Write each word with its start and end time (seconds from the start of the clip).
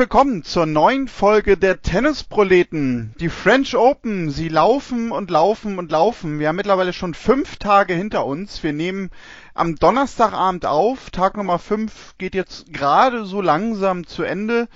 Willkommen 0.00 0.44
zur 0.44 0.64
neuen 0.64 1.08
Folge 1.08 1.58
der 1.58 1.82
Tennisproleten. 1.82 3.14
Die 3.20 3.28
French 3.28 3.76
Open, 3.76 4.30
sie 4.30 4.48
laufen 4.48 5.12
und 5.12 5.30
laufen 5.30 5.78
und 5.78 5.90
laufen. 5.90 6.38
Wir 6.38 6.48
haben 6.48 6.56
mittlerweile 6.56 6.94
schon 6.94 7.12
fünf 7.12 7.56
Tage 7.56 7.92
hinter 7.92 8.24
uns. 8.24 8.62
Wir 8.62 8.72
nehmen 8.72 9.10
am 9.52 9.76
Donnerstagabend 9.76 10.64
auf. 10.64 11.10
Tag 11.10 11.36
Nummer 11.36 11.58
fünf 11.58 12.14
geht 12.16 12.34
jetzt 12.34 12.72
gerade 12.72 13.26
so 13.26 13.42
langsam 13.42 14.06
zu 14.06 14.22
Ende. 14.22 14.68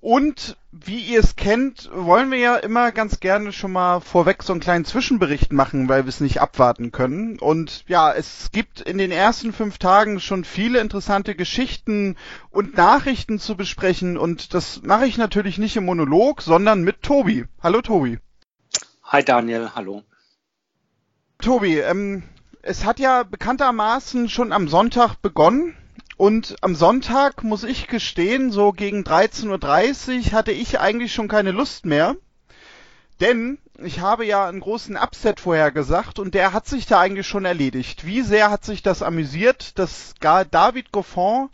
Und 0.00 0.56
wie 0.72 1.00
ihr 1.00 1.20
es 1.20 1.36
kennt, 1.36 1.90
wollen 1.92 2.30
wir 2.30 2.38
ja 2.38 2.56
immer 2.56 2.90
ganz 2.90 3.20
gerne 3.20 3.52
schon 3.52 3.72
mal 3.72 4.00
vorweg 4.00 4.42
so 4.42 4.54
einen 4.54 4.62
kleinen 4.62 4.86
Zwischenbericht 4.86 5.52
machen, 5.52 5.90
weil 5.90 6.04
wir 6.04 6.08
es 6.08 6.20
nicht 6.20 6.40
abwarten 6.40 6.90
können. 6.90 7.38
Und 7.38 7.84
ja, 7.86 8.10
es 8.10 8.50
gibt 8.50 8.80
in 8.80 8.96
den 8.96 9.10
ersten 9.10 9.52
fünf 9.52 9.76
Tagen 9.76 10.18
schon 10.18 10.44
viele 10.44 10.80
interessante 10.80 11.34
Geschichten 11.34 12.16
und 12.48 12.78
Nachrichten 12.78 13.38
zu 13.38 13.58
besprechen. 13.58 14.16
Und 14.16 14.54
das 14.54 14.80
mache 14.82 15.06
ich 15.06 15.18
natürlich 15.18 15.58
nicht 15.58 15.76
im 15.76 15.84
Monolog, 15.84 16.40
sondern 16.40 16.82
mit 16.82 17.02
Tobi. 17.02 17.44
Hallo 17.62 17.82
Tobi. 17.82 18.18
Hi 19.04 19.22
Daniel, 19.22 19.72
hallo. 19.74 20.02
Tobi, 21.42 21.78
ähm, 21.78 22.22
es 22.62 22.86
hat 22.86 23.00
ja 23.00 23.22
bekanntermaßen 23.24 24.30
schon 24.30 24.52
am 24.52 24.68
Sonntag 24.68 25.16
begonnen 25.20 25.76
und 26.20 26.56
am 26.60 26.74
Sonntag 26.74 27.44
muss 27.44 27.64
ich 27.64 27.86
gestehen, 27.86 28.52
so 28.52 28.72
gegen 28.72 29.04
13.30 29.04 30.26
Uhr 30.26 30.32
hatte 30.32 30.52
ich 30.52 30.78
eigentlich 30.78 31.14
schon 31.14 31.28
keine 31.28 31.50
Lust 31.50 31.86
mehr. 31.86 32.14
Denn 33.22 33.56
ich 33.82 34.00
habe 34.00 34.26
ja 34.26 34.46
einen 34.46 34.60
großen 34.60 34.98
Upset 34.98 35.40
vorher 35.40 35.70
gesagt 35.72 36.18
und 36.18 36.34
der 36.34 36.52
hat 36.52 36.66
sich 36.66 36.84
da 36.84 37.00
eigentlich 37.00 37.26
schon 37.26 37.46
erledigt. 37.46 38.04
Wie 38.04 38.20
sehr 38.20 38.50
hat 38.50 38.66
sich 38.66 38.82
das 38.82 39.02
amüsiert, 39.02 39.78
dass 39.78 40.12
David 40.20 40.92
Goffin 40.92 41.48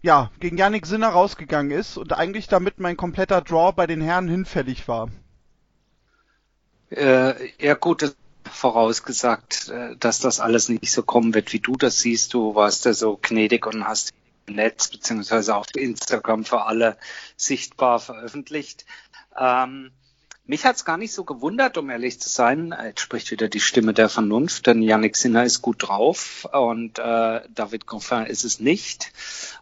ja, 0.00 0.30
gegen 0.40 0.56
Yannick 0.56 0.86
Sinner 0.86 1.10
rausgegangen 1.10 1.70
ist 1.70 1.98
und 1.98 2.14
eigentlich 2.14 2.48
damit 2.48 2.80
mein 2.80 2.96
kompletter 2.96 3.42
Draw 3.42 3.72
bei 3.72 3.86
den 3.86 4.00
Herren 4.00 4.26
hinfällig 4.26 4.88
war. 4.88 5.10
Äh, 6.88 7.34
ja 7.58 7.74
gut, 7.74 8.14
vorausgesagt, 8.52 9.68
äh, 9.68 9.96
dass 9.96 10.20
das 10.20 10.40
alles 10.40 10.68
nicht 10.68 10.90
so 10.90 11.02
kommen 11.02 11.34
wird, 11.34 11.52
wie 11.52 11.60
du 11.60 11.76
das 11.76 11.98
siehst. 11.98 12.34
Du 12.34 12.54
warst 12.54 12.84
ja 12.84 12.94
so 12.94 13.18
gnädig 13.20 13.66
und 13.66 13.86
hast 13.86 14.12
im 14.46 14.56
Netz 14.56 14.88
beziehungsweise 14.88 15.56
auf 15.56 15.66
Instagram 15.74 16.44
für 16.44 16.62
alle 16.62 16.96
sichtbar 17.36 18.00
veröffentlicht. 18.00 18.84
Ähm, 19.38 19.92
mich 20.52 20.66
hat's 20.66 20.84
gar 20.84 20.98
nicht 20.98 21.14
so 21.14 21.24
gewundert, 21.24 21.78
um 21.78 21.88
ehrlich 21.88 22.20
zu 22.20 22.28
sein. 22.28 22.74
Jetzt 22.84 23.00
spricht 23.00 23.30
wieder 23.30 23.48
die 23.48 23.58
Stimme 23.58 23.94
der 23.94 24.10
Vernunft, 24.10 24.66
denn 24.66 24.82
Yannick 24.82 25.16
Sinner 25.16 25.44
ist 25.44 25.62
gut 25.62 25.88
drauf 25.88 26.46
und 26.52 26.98
äh, 26.98 27.40
David 27.54 27.86
Goffin 27.86 28.26
ist 28.26 28.44
es 28.44 28.60
nicht. 28.60 29.12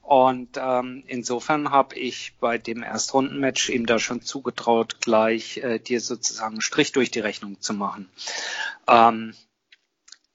Und 0.03 0.59
ähm, 0.61 1.05
insofern 1.07 1.71
habe 1.71 1.95
ich 1.95 2.35
bei 2.41 2.59
dem 2.59 2.83
Erstrundenmatch 2.83 3.69
ihm 3.69 3.87
da 3.87 4.01
schon 4.01 4.23
zugetraut, 4.23 5.01
gleich 5.01 5.59
äh, 5.59 5.79
dir 5.79 6.01
sozusagen 6.01 6.55
einen 6.55 6.61
Strich 6.61 6.91
durch 6.91 7.13
die 7.13 7.21
Rechnung 7.21 7.61
zu 7.61 7.73
machen. 7.73 8.11
Ähm, 8.89 9.35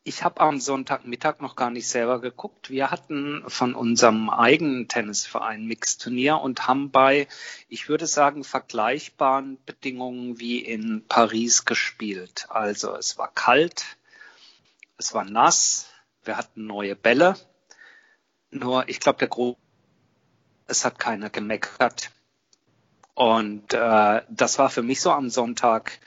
ich 0.08 0.23
habe 0.23 0.39
am 0.42 0.59
Sonntagmittag 0.59 1.42
noch 1.42 1.56
gar 1.56 1.72
nicht 1.72 1.88
selber 1.88 2.22
geguckt. 2.22 2.70
Wir 2.70 2.92
hatten 2.92 3.44
von 3.48 3.73
unserem 3.73 4.30
eigenen 4.30 4.88
Tennisverein 4.88 5.66
Mixturnier 5.66 6.38
und 6.38 6.68
haben 6.68 6.91
bei, 6.91 7.28
ich 7.69 7.90
würde 7.90 8.06
sagen, 8.06 8.44
vergleichbaren 8.44 9.57
Bedingungen 9.66 10.40
wie 10.40 10.59
in 10.59 11.03
Paris 11.07 11.66
gespielt. 11.66 12.46
Also 12.50 12.96
es 12.96 13.18
war 13.18 13.31
kalt, 13.34 13.97
es 15.00 15.16
war 15.16 15.25
nass, 15.25 15.90
wir 16.24 16.38
hatten 16.38 16.68
neue 16.68 16.96
Bälle. 16.96 17.35
Nur 18.52 18.88
ich 18.88 19.00
glaube, 19.00 19.18
der 19.18 19.28
Gro 19.28 19.58
es 20.68 20.85
hat 20.85 21.00
keiner 21.00 21.31
gemeckert. 21.31 22.12
Und 23.16 23.74
äh, 23.74 24.22
das 24.29 24.59
war 24.59 24.69
für 24.69 24.84
mich 24.84 25.02
so 25.02 25.09
am 25.09 25.29
Sonntag 25.31 26.00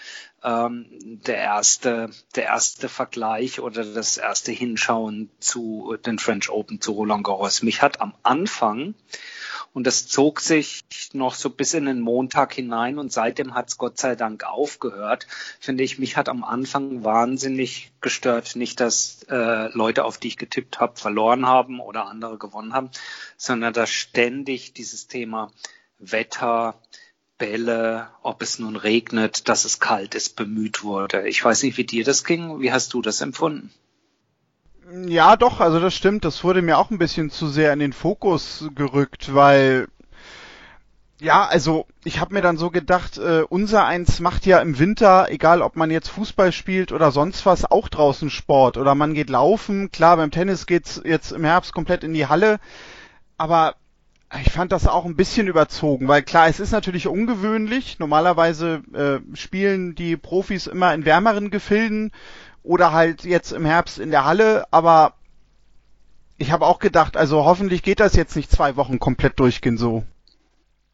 ähm, 0.44 0.87
der 1.00 1.37
erste, 1.37 2.10
der 2.34 2.44
erste 2.44 2.88
Vergleich 2.88 3.60
oder 3.60 3.84
das 3.84 4.16
erste 4.16 4.53
Hinschauen 4.53 5.31
zu 5.41 5.97
den 6.04 6.19
French 6.19 6.50
Open 6.50 6.81
zu 6.81 6.93
Roland 6.93 7.25
Garros. 7.25 7.62
Mich 7.62 7.82
hat 7.82 8.00
am 8.00 8.15
Anfang 8.22 8.94
und 9.72 9.87
das 9.87 10.09
zog 10.09 10.41
sich 10.41 10.82
noch 11.12 11.34
so 11.34 11.50
bis 11.50 11.75
in 11.75 11.84
den 11.84 12.00
Montag 12.00 12.54
hinein 12.54 12.98
und 12.98 13.12
seitdem 13.12 13.54
hat 13.54 13.69
es 13.69 13.78
Gott 13.78 13.98
sei 13.98 14.16
Dank 14.16 14.44
aufgehört. 14.44 15.27
Finde 15.60 15.84
ich, 15.84 15.98
mich 15.98 16.16
hat 16.16 16.28
am 16.28 16.43
Anfang 16.43 17.04
wahnsinnig 17.04 17.93
gestört, 18.00 18.56
nicht, 18.56 18.81
dass 18.81 19.25
äh, 19.28 19.69
Leute, 19.77 20.04
auf 20.04 20.19
die 20.19 20.28
ich 20.28 20.37
getippt 20.37 20.81
habe, 20.81 20.98
verloren 20.98 21.47
haben 21.47 21.81
oder 21.81 22.06
andere 22.06 22.38
gewonnen 22.38 22.72
haben, 22.72 22.91
sondern 23.37 23.72
dass 23.72 23.91
ständig 23.91 24.72
dieses 24.72 25.06
Thema 25.06 25.53
Wetter, 25.98 26.75
Bälle, 27.38 28.09
ob 28.22 28.43
es 28.43 28.59
nun 28.59 28.76
regnet, 28.76 29.49
dass 29.49 29.65
es 29.65 29.81
kalt 29.81 30.15
ist, 30.15 30.37
bemüht 30.37 30.82
wurde. 30.82 31.28
Ich 31.28 31.44
weiß 31.44 31.62
nicht, 31.62 31.78
wie 31.78 31.84
dir 31.84 32.04
das 32.04 32.25
ging. 32.25 32.60
Wie 32.60 32.72
hast 32.72 32.93
du 32.93 33.00
das 33.00 33.21
empfunden? 33.21 33.71
Ja, 35.06 35.37
doch, 35.37 35.60
also 35.60 35.81
das 35.81 35.94
stimmt. 35.94 36.25
Das 36.25 36.44
wurde 36.44 36.62
mir 36.62 36.78
auch 36.78 36.91
ein 36.91 36.98
bisschen 36.98 37.31
zu 37.31 37.48
sehr 37.48 37.72
in 37.72 37.78
den 37.78 37.93
Fokus 37.93 38.69
gerückt, 38.75 39.34
weil 39.34 39.88
ja, 41.21 41.47
also 41.47 41.87
ich 42.04 42.21
habe 42.21 42.34
mir 42.34 42.43
dann 42.43 42.56
so 42.56 42.71
gedacht, 42.71 43.19
äh, 43.19 43.43
unser 43.48 43.84
eins 43.84 44.21
macht 44.21 44.47
ja 44.47 44.60
im 44.60 44.78
Winter, 44.78 45.27
egal 45.31 45.62
ob 45.62 45.75
man 45.75 45.91
jetzt 45.91 46.09
Fußball 46.09 46.53
spielt 46.53 46.93
oder 46.93 47.10
sonst 47.10 47.44
was, 47.44 47.65
auch 47.65 47.88
draußen 47.88 48.31
Sport 48.31 48.77
oder 48.77 48.94
man 48.94 49.15
geht 49.15 49.28
laufen. 49.28 49.91
Klar, 49.91 50.16
beim 50.16 50.31
Tennis 50.31 50.66
geht's 50.66 51.03
jetzt 51.04 51.32
im 51.32 51.44
Herbst 51.44 51.72
komplett 51.72 52.04
in 52.04 52.15
die 52.15 52.28
Halle, 52.28 52.60
aber 53.37 53.75
ich 54.37 54.53
fand 54.53 54.72
das 54.72 54.87
auch 54.87 55.06
ein 55.06 55.16
bisschen 55.16 55.47
überzogen, 55.47 56.06
weil 56.06 56.22
klar, 56.22 56.49
es 56.49 56.61
ist 56.61 56.72
natürlich 56.72 57.06
ungewöhnlich. 57.06 57.99
Normalerweise 57.99 58.83
äh, 58.93 59.37
spielen 59.37 59.94
die 59.94 60.16
Profis 60.16 60.66
immer 60.66 60.93
in 60.93 61.06
wärmeren 61.06 61.50
Gefilden 61.50 62.12
oder 62.62 62.93
halt 62.93 63.25
jetzt 63.25 63.53
im 63.53 63.65
Herbst 63.65 63.99
in 63.99 64.11
der 64.11 64.27
Halle, 64.27 64.66
aber 64.71 65.15
ich 66.37 66.53
habe 66.53 66.66
auch 66.66 66.78
gedacht, 66.78 67.16
also 67.16 67.44
hoffentlich 67.44 67.83
geht 67.83 68.00
das 68.00 68.15
jetzt 68.15 68.37
nicht 68.37 68.50
zwei 68.50 68.77
Wochen 68.77 68.99
komplett 68.99 69.41
durchgehen 69.41 69.78
so. 69.78 70.05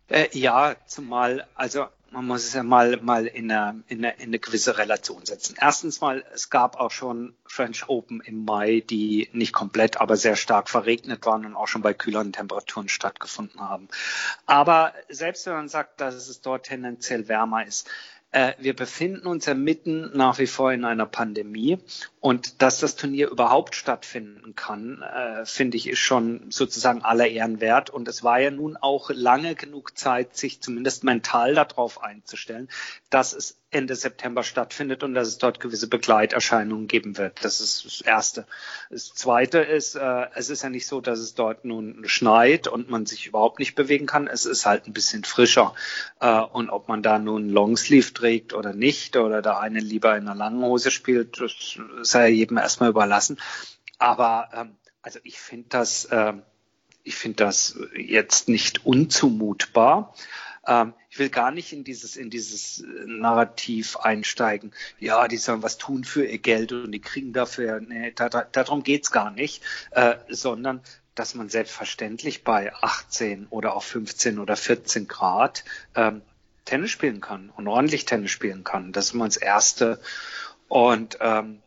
Äh, 0.09 0.29
ja, 0.33 0.77
zumal, 0.87 1.47
also 1.55 1.87
man 2.15 2.27
muss 2.27 2.45
es 2.45 2.55
ja 2.55 2.63
mal, 2.63 2.99
mal 3.03 3.27
in, 3.27 3.51
eine, 3.51 3.83
in, 3.89 3.99
eine, 3.99 4.15
in 4.19 4.29
eine 4.29 4.39
gewisse 4.39 4.79
Relation 4.79 5.27
setzen. 5.27 5.57
Erstens 5.61 6.01
mal, 6.01 6.25
es 6.33 6.49
gab 6.49 6.79
auch 6.79 6.93
schon 6.93 7.35
French 7.45 7.89
Open 7.89 8.21
im 8.21 8.45
Mai, 8.45 8.85
die 8.89 9.29
nicht 9.33 9.53
komplett, 9.53 10.01
aber 10.01 10.17
sehr 10.17 10.37
stark 10.37 10.71
verregnet 10.71 11.27
waren 11.27 11.45
und 11.45 11.57
auch 11.57 11.67
schon 11.67 11.83
bei 11.83 11.93
kühleren 11.93 12.33
Temperaturen 12.33 12.89
stattgefunden 12.89 13.61
haben. 13.61 13.89
Aber 14.47 14.95
selbst 15.09 15.45
wenn 15.47 15.55
man 15.55 15.69
sagt, 15.69 16.01
dass 16.01 16.15
es 16.15 16.41
dort 16.41 16.67
tendenziell 16.67 17.27
wärmer 17.27 17.67
ist, 17.67 17.91
wir 18.59 18.75
befinden 18.75 19.27
uns 19.27 19.47
ja 19.47 19.55
mitten 19.55 20.11
nach 20.15 20.39
wie 20.39 20.47
vor 20.47 20.73
in 20.73 20.85
einer 20.85 21.07
Pandemie 21.07 21.79
und 22.25 22.63
dass 22.63 22.81
das 22.81 22.97
Turnier 22.97 23.29
überhaupt 23.29 23.75
stattfinden 23.75 24.55
kann, 24.57 25.03
äh, 25.03 25.45
finde 25.45 25.77
ich, 25.77 25.87
ist 25.87 25.99
schon 25.99 26.51
sozusagen 26.51 27.03
aller 27.03 27.29
Ehren 27.29 27.61
wert. 27.61 27.91
Und 27.91 28.09
es 28.09 28.25
war 28.25 28.41
ja 28.41 28.51
nun 28.51 28.79
auch 28.79 29.11
lange 29.11 29.55
genug 29.55 29.99
Zeit, 29.99 30.35
sich 30.35 30.63
zumindest 30.63 31.05
mental 31.05 31.55
darauf 31.55 32.03
einzustellen, 32.03 32.71
dass 33.11 33.35
es 33.35 33.59
Ende 33.75 33.97
September 33.97 34.43
stattfindet 34.45 35.03
und 35.03 35.15
dass 35.15 35.29
es 35.29 35.39
dort 35.39 35.59
gewisse 35.59 35.89
Begleiterscheinungen 35.89 36.87
geben 36.87 37.19
wird. 37.19 37.45
Das 37.45 37.61
ist 37.61 37.85
das 37.85 38.01
Erste. 38.01 38.47
Das 38.89 39.13
Zweite 39.15 39.59
ist, 39.59 39.97
äh, 39.97 40.27
es 40.35 40.49
ist 40.49 40.63
ja 40.63 40.71
nicht 40.71 40.87
so, 40.87 41.01
dass 41.01 41.19
es 41.19 41.35
dort 41.35 41.65
nun 41.65 42.05
schneit 42.07 42.69
und 42.69 42.89
man 42.89 43.05
sich 43.05 43.27
überhaupt 43.27 43.59
nicht 43.59 43.75
bewegen 43.75 44.07
kann. 44.07 44.29
Es 44.29 44.47
ist 44.47 44.65
halt 44.65 44.87
ein 44.87 44.93
bisschen 44.93 45.25
frischer. 45.25 45.75
Äh, 46.21 46.41
und 46.41 46.71
ob 46.71 46.89
man 46.89 47.03
da 47.03 47.19
nun 47.19 47.49
Longsleeve 47.49 48.13
trägt 48.25 48.55
oder 48.55 48.73
nicht 48.73 49.19
oder 49.19 49.43
der 49.43 49.61
eine 49.61 49.81
lieber 49.81 50.17
in 50.17 50.27
einer 50.27 50.35
langen 50.35 50.63
Hose 50.65 50.91
spielt, 50.91 51.39
das 51.41 51.79
sei 52.01 52.31
jedem 52.31 52.57
erstmal 52.57 52.89
überlassen. 52.89 53.39
Aber 53.99 54.49
ähm, 54.55 54.77
also 55.03 55.19
ich 55.25 55.39
finde 55.39 55.67
das, 55.69 56.07
äh, 56.07 56.33
ich 57.03 57.21
das 57.37 57.79
jetzt 57.95 58.49
nicht 58.49 58.87
unzumutbar. 58.87 60.15
Ähm, 60.67 60.95
ich 61.11 61.19
will 61.19 61.29
gar 61.29 61.51
nicht 61.51 61.75
in 61.75 61.85
dieses, 61.85 62.17
in 62.17 62.31
dieses 62.31 62.83
Narrativ 63.05 63.99
einsteigen. 63.99 64.73
Ja, 64.99 65.29
die 65.29 65.37
sollen 65.37 65.63
was 65.63 65.77
tun 65.77 66.05
für 66.05 66.25
ihr 66.25 66.39
Geld 66.39 66.73
und 66.73 66.93
die 66.93 67.03
kriegen 67.03 67.35
dafür, 67.35 67.81
nee, 67.81 68.13
da, 68.13 68.31
da, 68.31 68.45
darum 68.45 68.83
geht's 68.85 69.11
gar 69.11 69.31
nicht, 69.33 69.63
äh, 69.91 70.15
sondern 70.31 70.81
dass 71.15 71.35
man 71.35 71.51
selbstverständlich 71.51 72.43
bei 72.43 72.73
18 72.75 73.49
oder 73.51 73.77
auch 73.77 73.83
15 73.83 74.39
oder 74.39 74.57
14 74.57 75.09
Grad 75.09 75.65
ähm, 75.95 76.23
Tennis 76.65 76.91
spielen 76.91 77.21
kann 77.21 77.51
und 77.57 77.69
ordentlich 77.69 78.05
Tennis 78.05 78.31
spielen 78.31 78.65
kann. 78.65 78.93
Das 78.93 79.07
ist 79.07 79.15
mal 79.15 79.27
das 79.27 79.37
Erste. 79.37 80.01
Und 80.69 81.19
ähm, 81.21 81.61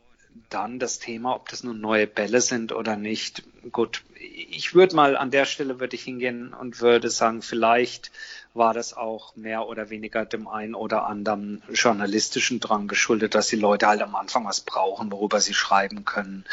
dann 0.50 0.80
das 0.80 1.00
Thema, 1.00 1.36
ob 1.36 1.50
das 1.50 1.64
nun 1.64 1.82
neue 1.82 2.08
Bälle 2.08 2.42
sind 2.42 2.72
oder 2.72 2.96
nicht. 2.96 3.44
Gut, 3.72 4.04
ich 4.20 4.74
würde 4.74 4.96
mal 4.96 5.18
an 5.18 5.32
der 5.32 5.46
Stelle 5.46 5.80
würde 5.80 5.96
ich 5.96 6.04
hingehen 6.04 6.54
und 6.54 6.82
würde 6.82 7.10
sagen, 7.10 7.42
vielleicht 7.42 8.12
war 8.57 8.74
das 8.74 8.95
auch 8.95 9.36
mehr 9.36 9.68
oder 9.68 9.89
weniger 9.89 10.25
dem 10.25 10.48
einen 10.48 10.75
oder 10.75 11.06
anderen 11.06 11.63
journalistischen 11.71 12.59
Drang 12.59 12.88
geschuldet, 12.88 13.36
dass 13.36 13.48
die 13.48 13.56
Leute 13.56 13.88
halt 13.88 14.01
am 14.01 14.15
Anfang 14.15 14.45
was 14.45 14.62
brauchen, 14.62 15.12
worüber 15.12 15.39
sie 15.39 15.54
schreiben 15.54 16.06
können. 16.06 16.45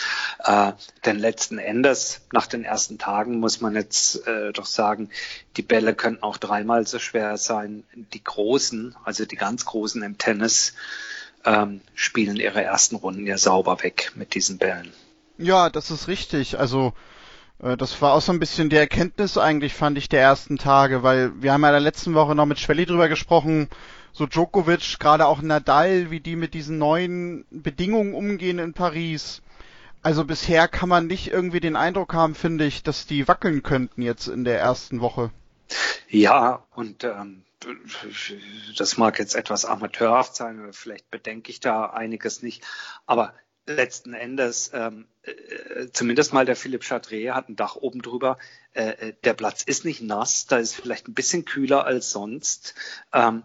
Äh, 0.45 0.73
denn 1.05 1.19
letzten 1.19 1.59
Endes, 1.59 2.21
nach 2.33 2.47
den 2.47 2.65
ersten 2.65 2.99
Tagen, 2.99 3.41
muss 3.41 3.61
man 3.61 3.75
jetzt 3.75 4.27
äh, 4.27 4.53
doch 4.53 4.67
sagen, 4.67 5.11
die 5.57 5.63
Bälle 5.63 5.95
könnten 5.95 6.23
auch 6.23 6.37
dreimal 6.37 6.87
so 6.87 6.99
schwer 6.99 7.37
sein. 7.37 7.85
Die 7.95 8.23
Großen, 8.23 8.95
also 9.05 9.25
die 9.25 9.37
ganz 9.37 9.65
Großen 9.65 10.03
im 10.03 10.19
Tennis, 10.19 10.75
ähm, 11.45 11.81
spielen 11.95 12.37
ihre 12.37 12.63
ersten 12.63 12.97
Runden 12.97 13.27
ja 13.27 13.39
sauber 13.39 13.83
weg 13.83 14.13
mit 14.15 14.35
diesen 14.35 14.59
Bällen. 14.59 14.93
Ja, 15.39 15.69
das 15.71 15.91
ist 15.91 16.09
richtig. 16.09 16.59
Also 16.59 16.93
das 17.59 18.01
war 18.03 18.13
auch 18.13 18.21
so 18.21 18.33
ein 18.33 18.41
bisschen 18.41 18.69
die 18.69 18.77
Erkenntnis 18.77 19.39
eigentlich, 19.39 19.75
fand 19.75 19.97
ich, 19.99 20.09
der 20.09 20.21
ersten 20.21 20.59
Tage, 20.59 21.03
weil 21.03 21.33
wir 21.43 21.53
haben 21.53 21.63
ja 21.63 21.69
in 21.69 21.75
der 21.75 21.81
letzten 21.81 22.15
Woche 22.15 22.35
noch 22.35 22.47
mit 22.47 22.59
Schwelli 22.59 22.87
drüber 22.87 23.09
gesprochen, 23.09 23.69
so 24.13 24.27
Djokovic, 24.27 24.99
gerade 25.01 25.27
auch 25.27 25.43
Nadal, 25.43 26.11
wie 26.11 26.21
die 26.21 26.37
mit 26.37 26.55
diesen 26.55 26.79
neuen 26.79 27.45
Bedingungen 27.51 28.15
umgehen 28.15 28.59
in 28.59 28.73
Paris. 28.73 29.43
Also 30.03 30.25
bisher 30.25 30.69
kann 30.69 30.89
man 30.89 31.07
nicht 31.07 31.29
irgendwie 31.29 31.61
den 31.61 31.77
Eindruck 31.77 32.13
haben, 32.13 32.35
finde 32.35 32.67
ich, 32.67 32.83
dass 32.83 33.07
die 33.07 33.27
wackeln 33.27 33.63
könnten 33.63 34.03
jetzt 34.03 34.29
in 34.29 34.45
der 34.45 34.61
ersten 34.61 35.01
Woche. 35.01 35.31
Ja, 36.09 36.63
und 36.75 37.05
ähm, 37.05 37.43
das 38.77 38.99
mag 38.99 39.19
jetzt 39.19 39.35
etwas 39.35 39.65
amateurhaft 39.65 40.37
sein, 40.37 40.69
vielleicht 40.73 41.11
bedenke 41.11 41.51
ich 41.51 41.61
da 41.61 41.87
einiges 41.87 42.43
nicht, 42.43 42.63
aber 43.07 43.33
letzten 43.67 44.15
Endes, 44.15 44.71
ähm, 44.75 45.07
äh, 45.23 45.87
zumindest 45.93 46.33
mal 46.33 46.45
der 46.45 46.57
Philipp 46.57 46.83
Chadré 46.83 47.33
hat 47.33 47.49
ein 47.49 47.57
Dach 47.57 47.77
oben 47.77 48.03
drüber. 48.03 48.39
Äh, 48.73 48.91
äh, 48.91 49.15
der 49.25 49.35
Platz 49.35 49.63
ist 49.63 49.85
nicht 49.85 50.03
nass, 50.03 50.47
da 50.47 50.59
ist 50.59 50.75
vielleicht 50.75 51.09
ein 51.09 51.15
bisschen 51.15 51.45
kühler 51.45 51.85
als 51.85 52.11
sonst. 52.11 52.75
Ähm, 53.13 53.43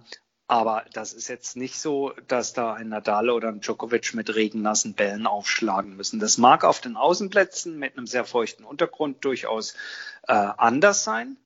aber 0.48 0.84
das 0.94 1.14
ist 1.14 1.28
jetzt 1.28 1.58
nicht 1.58 1.80
so, 1.80 2.12
dass 2.28 2.54
da 2.54 2.74
ein 2.74 2.90
Nadal 2.90 3.30
oder 3.30 3.50
ein 3.50 3.62
Djokovic 3.62 4.16
mit 4.16 4.34
regennassen 4.34 4.96
Bällen 4.96 5.28
aufschlagen 5.28 5.96
müssen. 5.96 6.20
Das 6.20 6.40
mag 6.40 6.64
auf 6.64 6.82
den 6.82 6.98
Außenplätzen 6.98 7.78
mit 7.78 7.96
einem 7.96 8.08
sehr 8.08 8.26
feuchten 8.26 8.66
Untergrund 8.66 9.24
durchaus 9.24 9.76
äh, 10.28 10.34
anders 10.34 11.04
sein. 11.04 11.38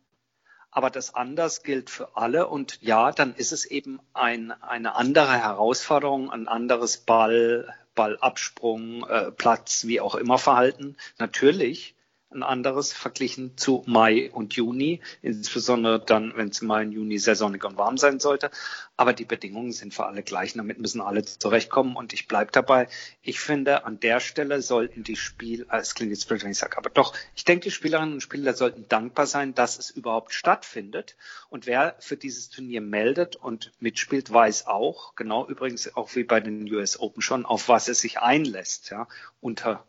Aber 0.71 0.89
das 0.89 1.13
anders 1.13 1.63
gilt 1.63 1.89
für 1.89 2.15
alle. 2.15 2.47
Und 2.47 2.81
ja, 2.81 3.11
dann 3.11 3.35
ist 3.35 3.51
es 3.51 3.65
eben 3.65 3.99
ein, 4.13 4.51
eine 4.63 4.95
andere 4.95 5.33
Herausforderung, 5.33 6.31
ein 6.31 6.47
anderes 6.47 6.97
Ball, 6.97 7.75
Ballabsprung, 7.95 9.07
äh, 9.07 9.31
Platz, 9.31 9.85
wie 9.85 10.01
auch 10.01 10.15
immer 10.15 10.37
Verhalten. 10.37 10.97
Natürlich 11.17 11.95
ein 12.35 12.43
anderes 12.43 12.93
verglichen 12.93 13.57
zu 13.57 13.83
Mai 13.85 14.31
und 14.31 14.53
Juni, 14.55 15.01
insbesondere 15.21 15.99
dann, 15.99 16.33
wenn 16.35 16.49
es 16.49 16.61
Mai 16.61 16.83
und 16.83 16.91
Juni 16.91 17.17
sehr 17.17 17.35
sonnig 17.35 17.63
und 17.63 17.77
warm 17.77 17.97
sein 17.97 18.19
sollte. 18.19 18.51
Aber 18.95 19.13
die 19.13 19.25
Bedingungen 19.25 19.71
sind 19.71 19.93
für 19.93 20.05
alle 20.05 20.23
gleich, 20.23 20.53
damit 20.53 20.79
müssen 20.79 21.01
alle 21.01 21.23
zurechtkommen 21.23 21.95
und 21.95 22.13
ich 22.13 22.27
bleibe 22.27 22.51
dabei. 22.51 22.87
Ich 23.21 23.39
finde, 23.39 23.85
an 23.85 23.99
der 23.99 24.19
Stelle 24.19 24.61
sollten 24.61 25.03
die 25.03 25.15
Spiel, 25.15 25.65
äh, 25.71 25.77
es 25.77 25.95
klingt 25.95 26.11
jetzt 26.11 26.27
blöd, 26.27 26.43
wenn 26.43 26.51
ich 26.51 26.57
sage, 26.57 26.77
aber 26.77 26.89
doch, 26.89 27.13
ich 27.35 27.43
denke, 27.43 27.63
die 27.65 27.71
Spielerinnen 27.71 28.15
und 28.15 28.21
Spieler 28.21 28.53
sollten 28.53 28.87
dankbar 28.87 29.25
sein, 29.25 29.55
dass 29.55 29.79
es 29.79 29.89
überhaupt 29.89 30.33
stattfindet. 30.33 31.15
Und 31.49 31.65
wer 31.65 31.95
für 31.99 32.17
dieses 32.17 32.49
Turnier 32.49 32.81
meldet 32.81 33.35
und 33.35 33.71
mitspielt, 33.79 34.31
weiß 34.31 34.67
auch, 34.67 35.15
genau 35.15 35.47
übrigens 35.47 35.95
auch 35.95 36.15
wie 36.15 36.23
bei 36.23 36.39
den 36.39 36.71
US 36.73 36.99
Open 36.99 37.21
schon, 37.21 37.45
auf 37.45 37.69
was 37.69 37.87
es 37.87 37.99
sich 37.99 38.19
einlässt, 38.19 38.89
ja, 38.91 39.07
unter 39.41 39.85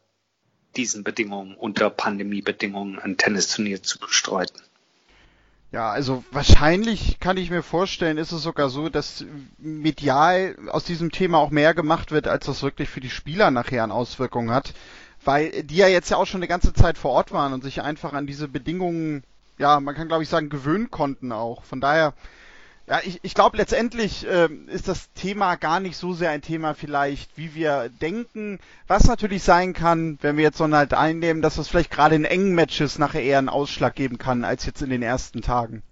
diesen 0.76 1.04
Bedingungen, 1.04 1.54
unter 1.54 1.90
Pandemiebedingungen 1.90 2.98
ein 2.98 3.16
Tennisturnier 3.16 3.82
zu 3.82 3.98
bestreiten. 3.98 4.60
Ja, 5.74 5.90
also 5.90 6.22
wahrscheinlich 6.30 7.18
kann 7.18 7.36
ich 7.36 7.50
mir 7.50 7.64
vorstellen, 7.64 8.16
ist 8.16 8.30
es 8.30 8.42
sogar 8.42 8.68
so, 8.68 8.88
dass 8.88 9.24
medial 9.58 10.56
aus 10.70 10.84
diesem 10.84 11.10
Thema 11.10 11.38
auch 11.38 11.50
mehr 11.50 11.74
gemacht 11.74 12.12
wird, 12.12 12.28
als 12.28 12.46
das 12.46 12.62
wirklich 12.62 12.88
für 12.88 13.00
die 13.00 13.10
Spieler 13.10 13.50
nachher 13.50 13.82
an 13.82 13.90
Auswirkungen 13.90 14.52
hat, 14.52 14.72
weil 15.24 15.64
die 15.64 15.74
ja 15.74 15.88
jetzt 15.88 16.10
ja 16.10 16.16
auch 16.16 16.26
schon 16.26 16.38
eine 16.38 16.48
ganze 16.48 16.74
Zeit 16.74 16.96
vor 16.96 17.10
Ort 17.10 17.32
waren 17.32 17.52
und 17.52 17.64
sich 17.64 17.82
einfach 17.82 18.12
an 18.12 18.28
diese 18.28 18.46
Bedingungen, 18.46 19.24
ja, 19.58 19.80
man 19.80 19.96
kann 19.96 20.06
glaube 20.06 20.22
ich 20.22 20.28
sagen, 20.28 20.48
gewöhnen 20.48 20.92
konnten 20.92 21.32
auch. 21.32 21.64
Von 21.64 21.80
daher 21.80 22.14
ja, 22.86 23.00
ich, 23.02 23.20
ich 23.22 23.34
glaube, 23.34 23.56
letztendlich 23.56 24.26
äh, 24.26 24.48
ist 24.66 24.88
das 24.88 25.10
Thema 25.14 25.56
gar 25.56 25.80
nicht 25.80 25.96
so 25.96 26.12
sehr 26.12 26.30
ein 26.30 26.42
Thema 26.42 26.74
vielleicht, 26.74 27.36
wie 27.36 27.54
wir 27.54 27.88
denken. 27.88 28.58
Was 28.86 29.04
natürlich 29.04 29.42
sein 29.42 29.72
kann, 29.72 30.18
wenn 30.20 30.36
wir 30.36 30.44
jetzt 30.44 30.58
so 30.58 30.70
halt 30.70 30.92
einnehmen, 30.92 31.40
dass 31.40 31.56
das 31.56 31.68
vielleicht 31.68 31.90
gerade 31.90 32.14
in 32.14 32.26
engen 32.26 32.54
Matches 32.54 32.98
nachher 32.98 33.22
eher 33.22 33.38
einen 33.38 33.48
Ausschlag 33.48 33.94
geben 33.94 34.18
kann, 34.18 34.44
als 34.44 34.66
jetzt 34.66 34.82
in 34.82 34.90
den 34.90 35.02
ersten 35.02 35.40
Tagen. 35.40 35.82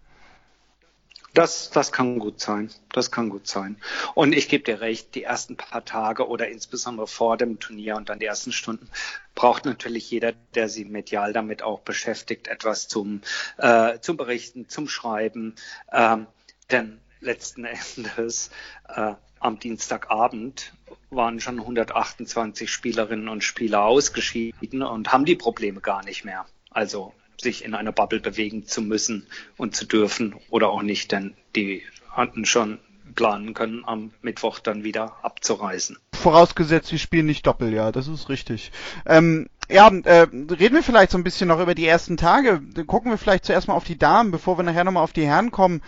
Das, 1.35 1.71
das 1.71 1.93
kann 1.93 2.19
gut 2.19 2.41
sein. 2.41 2.71
Das 2.91 3.11
kann 3.11 3.31
gut 3.31 3.47
sein. 3.47 3.77
Und 4.15 4.35
ich 4.35 4.51
gebe 4.51 4.65
dir 4.65 4.83
recht, 4.83 5.15
die 5.15 5.23
ersten 5.23 5.57
paar 5.57 5.85
Tage 5.87 6.29
oder 6.29 6.49
insbesondere 6.49 7.07
vor 7.07 7.39
dem 7.39 7.59
Turnier 7.59 7.97
und 7.97 8.11
dann 8.11 8.19
die 8.19 8.27
ersten 8.27 8.53
Stunden 8.53 8.91
braucht 9.35 9.65
natürlich 9.65 10.11
jeder, 10.11 10.33
der 10.55 10.69
sie 10.69 10.85
medial 10.85 11.33
damit 11.33 11.63
auch 11.63 11.81
beschäftigt, 11.81 12.49
etwas 12.49 12.87
zum, 12.87 13.23
äh, 13.57 13.99
zum 14.01 14.19
Berichten, 14.19 14.69
zum 14.69 14.89
Schreiben. 14.89 15.55
Ähm, 15.91 16.27
denn 16.71 17.01
letzten 17.21 17.65
Endes 17.65 18.51
äh, 18.89 19.15
am 19.41 19.59
Dienstagabend 19.59 20.73
waren 21.11 21.41
schon 21.41 21.59
128 21.59 22.71
Spielerinnen 22.71 23.29
und 23.29 23.45
Spieler 23.45 23.83
ausgeschieden 23.83 24.83
und 24.83 25.13
haben 25.13 25.25
die 25.25 25.37
Probleme 25.37 25.81
gar 25.81 26.05
nicht 26.05 26.25
mehr. 26.25 26.47
Also 26.71 27.13
sich 27.41 27.65
in 27.65 27.75
einer 27.75 27.93
Bubble 27.93 28.21
bewegen 28.21 28.67
zu 28.67 28.83
müssen 28.83 29.27
und 29.57 29.75
zu 29.75 29.85
dürfen 29.85 30.37
oder 30.49 30.69
auch 30.71 30.83
nicht, 30.83 31.13
denn 31.13 31.35
die 31.57 31.83
hatten 32.11 32.45
schon 32.45 32.79
planen 33.15 33.53
können, 33.53 33.85
am 33.85 34.13
Mittwoch 34.23 34.59
dann 34.61 34.85
wieder 34.85 35.17
abzureisen. 35.23 35.99
Vorausgesetzt, 36.15 36.89
sie 36.89 36.99
spielen 36.99 37.27
nicht 37.27 37.47
doppelt, 37.47 37.75
ja, 37.75 37.93
das 37.93 38.09
ist 38.09 38.29
richtig. 38.29 38.71
Ähm, 39.07 39.49
ja, 39.69 39.89
äh, 39.89 40.21
reden 40.23 40.75
wir 40.75 40.83
vielleicht 40.83 41.11
so 41.11 41.19
ein 41.19 41.25
bisschen 41.25 41.49
noch 41.49 41.61
über 41.61 41.75
die 41.75 41.87
ersten 41.87 42.17
Tage. 42.17 42.61
Gucken 42.87 43.11
wir 43.11 43.19
vielleicht 43.19 43.45
zuerst 43.45 43.69
mal 43.69 43.75
auf 43.75 43.85
die 43.85 43.99
Damen, 43.99 44.31
bevor 44.31 44.59
wir 44.59 44.63
nachher 44.65 44.85
nochmal 44.85 45.03
auf 45.03 45.13
die 45.13 45.27
Herren 45.27 45.51
kommen. 45.51 45.83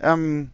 Ähm, 0.00 0.50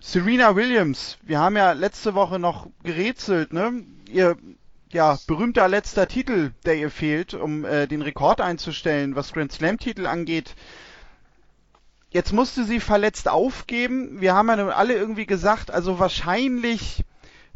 Serena 0.00 0.56
Williams, 0.56 1.18
wir 1.22 1.38
haben 1.38 1.56
ja 1.56 1.72
letzte 1.72 2.14
Woche 2.14 2.38
noch 2.38 2.66
gerätselt, 2.82 3.52
ne? 3.52 3.84
Ihr 4.08 4.36
ja, 4.92 5.18
berühmter 5.26 5.68
letzter 5.68 6.06
Titel, 6.06 6.52
der 6.66 6.76
ihr 6.76 6.90
fehlt, 6.90 7.34
um 7.34 7.64
äh, 7.64 7.86
den 7.86 8.02
Rekord 8.02 8.40
einzustellen, 8.40 9.16
was 9.16 9.32
Grand 9.32 9.52
Slam 9.52 9.78
Titel 9.78 10.06
angeht. 10.06 10.54
Jetzt 12.10 12.32
musste 12.32 12.64
sie 12.64 12.78
verletzt 12.78 13.28
aufgeben. 13.28 14.20
Wir 14.20 14.34
haben 14.34 14.48
ja 14.48 14.56
nun 14.56 14.68
alle 14.68 14.94
irgendwie 14.94 15.24
gesagt, 15.24 15.70
also 15.70 15.98
wahrscheinlich 15.98 17.04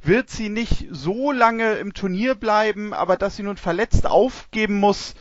wird 0.03 0.31
sie 0.31 0.49
nicht 0.49 0.87
so 0.91 1.31
lange 1.31 1.75
im 1.75 1.93
Turnier 1.93 2.35
bleiben, 2.35 2.95
aber 2.95 3.17
dass 3.17 3.37
sie 3.37 3.43
nun 3.43 3.59
verletzt 3.59 4.07
aufgeben 4.07 4.81
muss, 4.81 5.15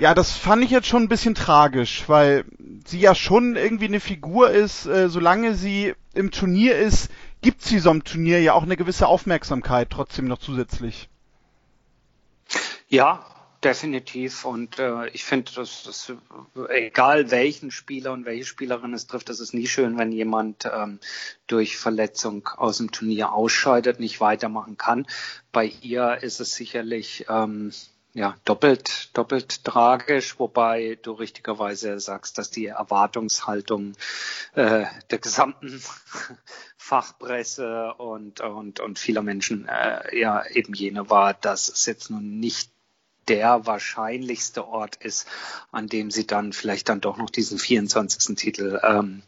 ja, 0.00 0.14
das 0.14 0.32
fand 0.32 0.64
ich 0.64 0.70
jetzt 0.70 0.88
schon 0.88 1.02
ein 1.02 1.08
bisschen 1.08 1.34
tragisch, 1.34 2.04
weil 2.08 2.46
sie 2.86 3.00
ja 3.00 3.14
schon 3.14 3.54
irgendwie 3.54 3.84
eine 3.84 4.00
Figur 4.00 4.50
ist, 4.50 4.86
äh, 4.86 5.10
solange 5.10 5.54
sie 5.54 5.94
im 6.14 6.30
Turnier 6.30 6.78
ist, 6.78 7.10
gibt 7.42 7.60
sie 7.60 7.78
so 7.78 7.90
einem 7.90 8.02
Turnier 8.02 8.40
ja 8.40 8.54
auch 8.54 8.62
eine 8.62 8.78
gewisse 8.78 9.06
Aufmerksamkeit 9.06 9.90
trotzdem 9.90 10.24
noch 10.24 10.38
zusätzlich. 10.38 11.10
Ja, 12.88 13.26
definitiv. 13.62 14.46
Und 14.46 14.78
äh, 14.78 15.08
ich 15.08 15.24
finde, 15.24 15.52
dass, 15.52 15.82
dass 15.82 16.10
egal 16.70 17.30
welchen 17.30 17.70
Spieler 17.70 18.12
und 18.12 18.24
welche 18.24 18.46
Spielerin 18.46 18.94
es 18.94 19.06
trifft, 19.06 19.28
das 19.28 19.38
ist 19.38 19.52
nie 19.52 19.66
schön, 19.66 19.98
wenn 19.98 20.12
jemand 20.12 20.64
ähm, 20.64 20.98
durch 21.46 21.76
Verletzung 21.76 22.48
aus 22.56 22.78
dem 22.78 22.90
Turnier 22.90 23.32
ausscheidet, 23.34 24.00
nicht 24.00 24.18
weitermachen 24.18 24.78
kann. 24.78 25.06
Bei 25.52 25.66
ihr 25.82 26.22
ist 26.22 26.40
es 26.40 26.54
sicherlich 26.54 27.26
ähm, 27.28 27.70
ja, 28.12 28.34
doppelt, 28.44 29.10
doppelt 29.16 29.64
tragisch, 29.64 30.38
wobei 30.38 30.98
du 31.02 31.12
richtigerweise 31.12 32.00
sagst, 32.00 32.38
dass 32.38 32.50
die 32.50 32.66
Erwartungshaltung 32.66 33.92
äh, 34.54 34.86
der 35.10 35.18
gesamten 35.18 35.80
Fachpresse 36.76 37.94
und, 37.94 38.40
und, 38.40 38.80
und 38.80 38.98
vieler 38.98 39.22
Menschen 39.22 39.68
äh, 39.68 40.18
ja 40.18 40.44
eben 40.46 40.74
jene 40.74 41.08
war, 41.08 41.34
dass 41.34 41.68
es 41.68 41.86
jetzt 41.86 42.10
nun 42.10 42.40
nicht 42.40 42.70
der 43.28 43.64
wahrscheinlichste 43.64 44.66
Ort 44.66 44.96
ist, 44.96 45.28
an 45.70 45.86
dem 45.86 46.10
sie 46.10 46.26
dann 46.26 46.52
vielleicht 46.52 46.88
dann 46.88 47.00
doch 47.00 47.16
noch 47.16 47.30
diesen 47.30 47.58
24. 47.58 48.34
Titel 48.34 48.80
ähm, 48.82 49.22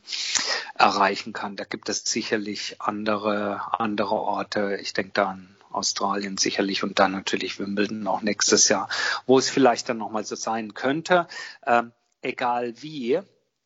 erreichen 0.75 1.33
kann. 1.33 1.55
Da 1.55 1.63
gibt 1.63 1.89
es 1.89 2.05
sicherlich 2.05 2.81
andere, 2.81 3.61
andere 3.79 4.17
Orte. 4.17 4.77
Ich 4.83 4.93
denke 4.93 5.13
da 5.15 5.31
an 5.31 5.57
Australien 5.73 6.37
sicherlich 6.37 6.83
und 6.83 6.99
dann 6.99 7.13
natürlich 7.13 7.59
Wimbledon 7.59 8.07
auch 8.07 8.23
nächstes 8.23 8.69
Jahr, 8.69 8.89
wo 9.27 9.39
es 9.39 9.51
vielleicht 9.51 9.89
dann 9.89 9.99
nochmal 9.99 10.25
so 10.25 10.37
sein 10.37 10.75
könnte. 10.75 11.27
Ähm, 11.67 11.93
egal 12.21 12.75
wie, 12.83 13.21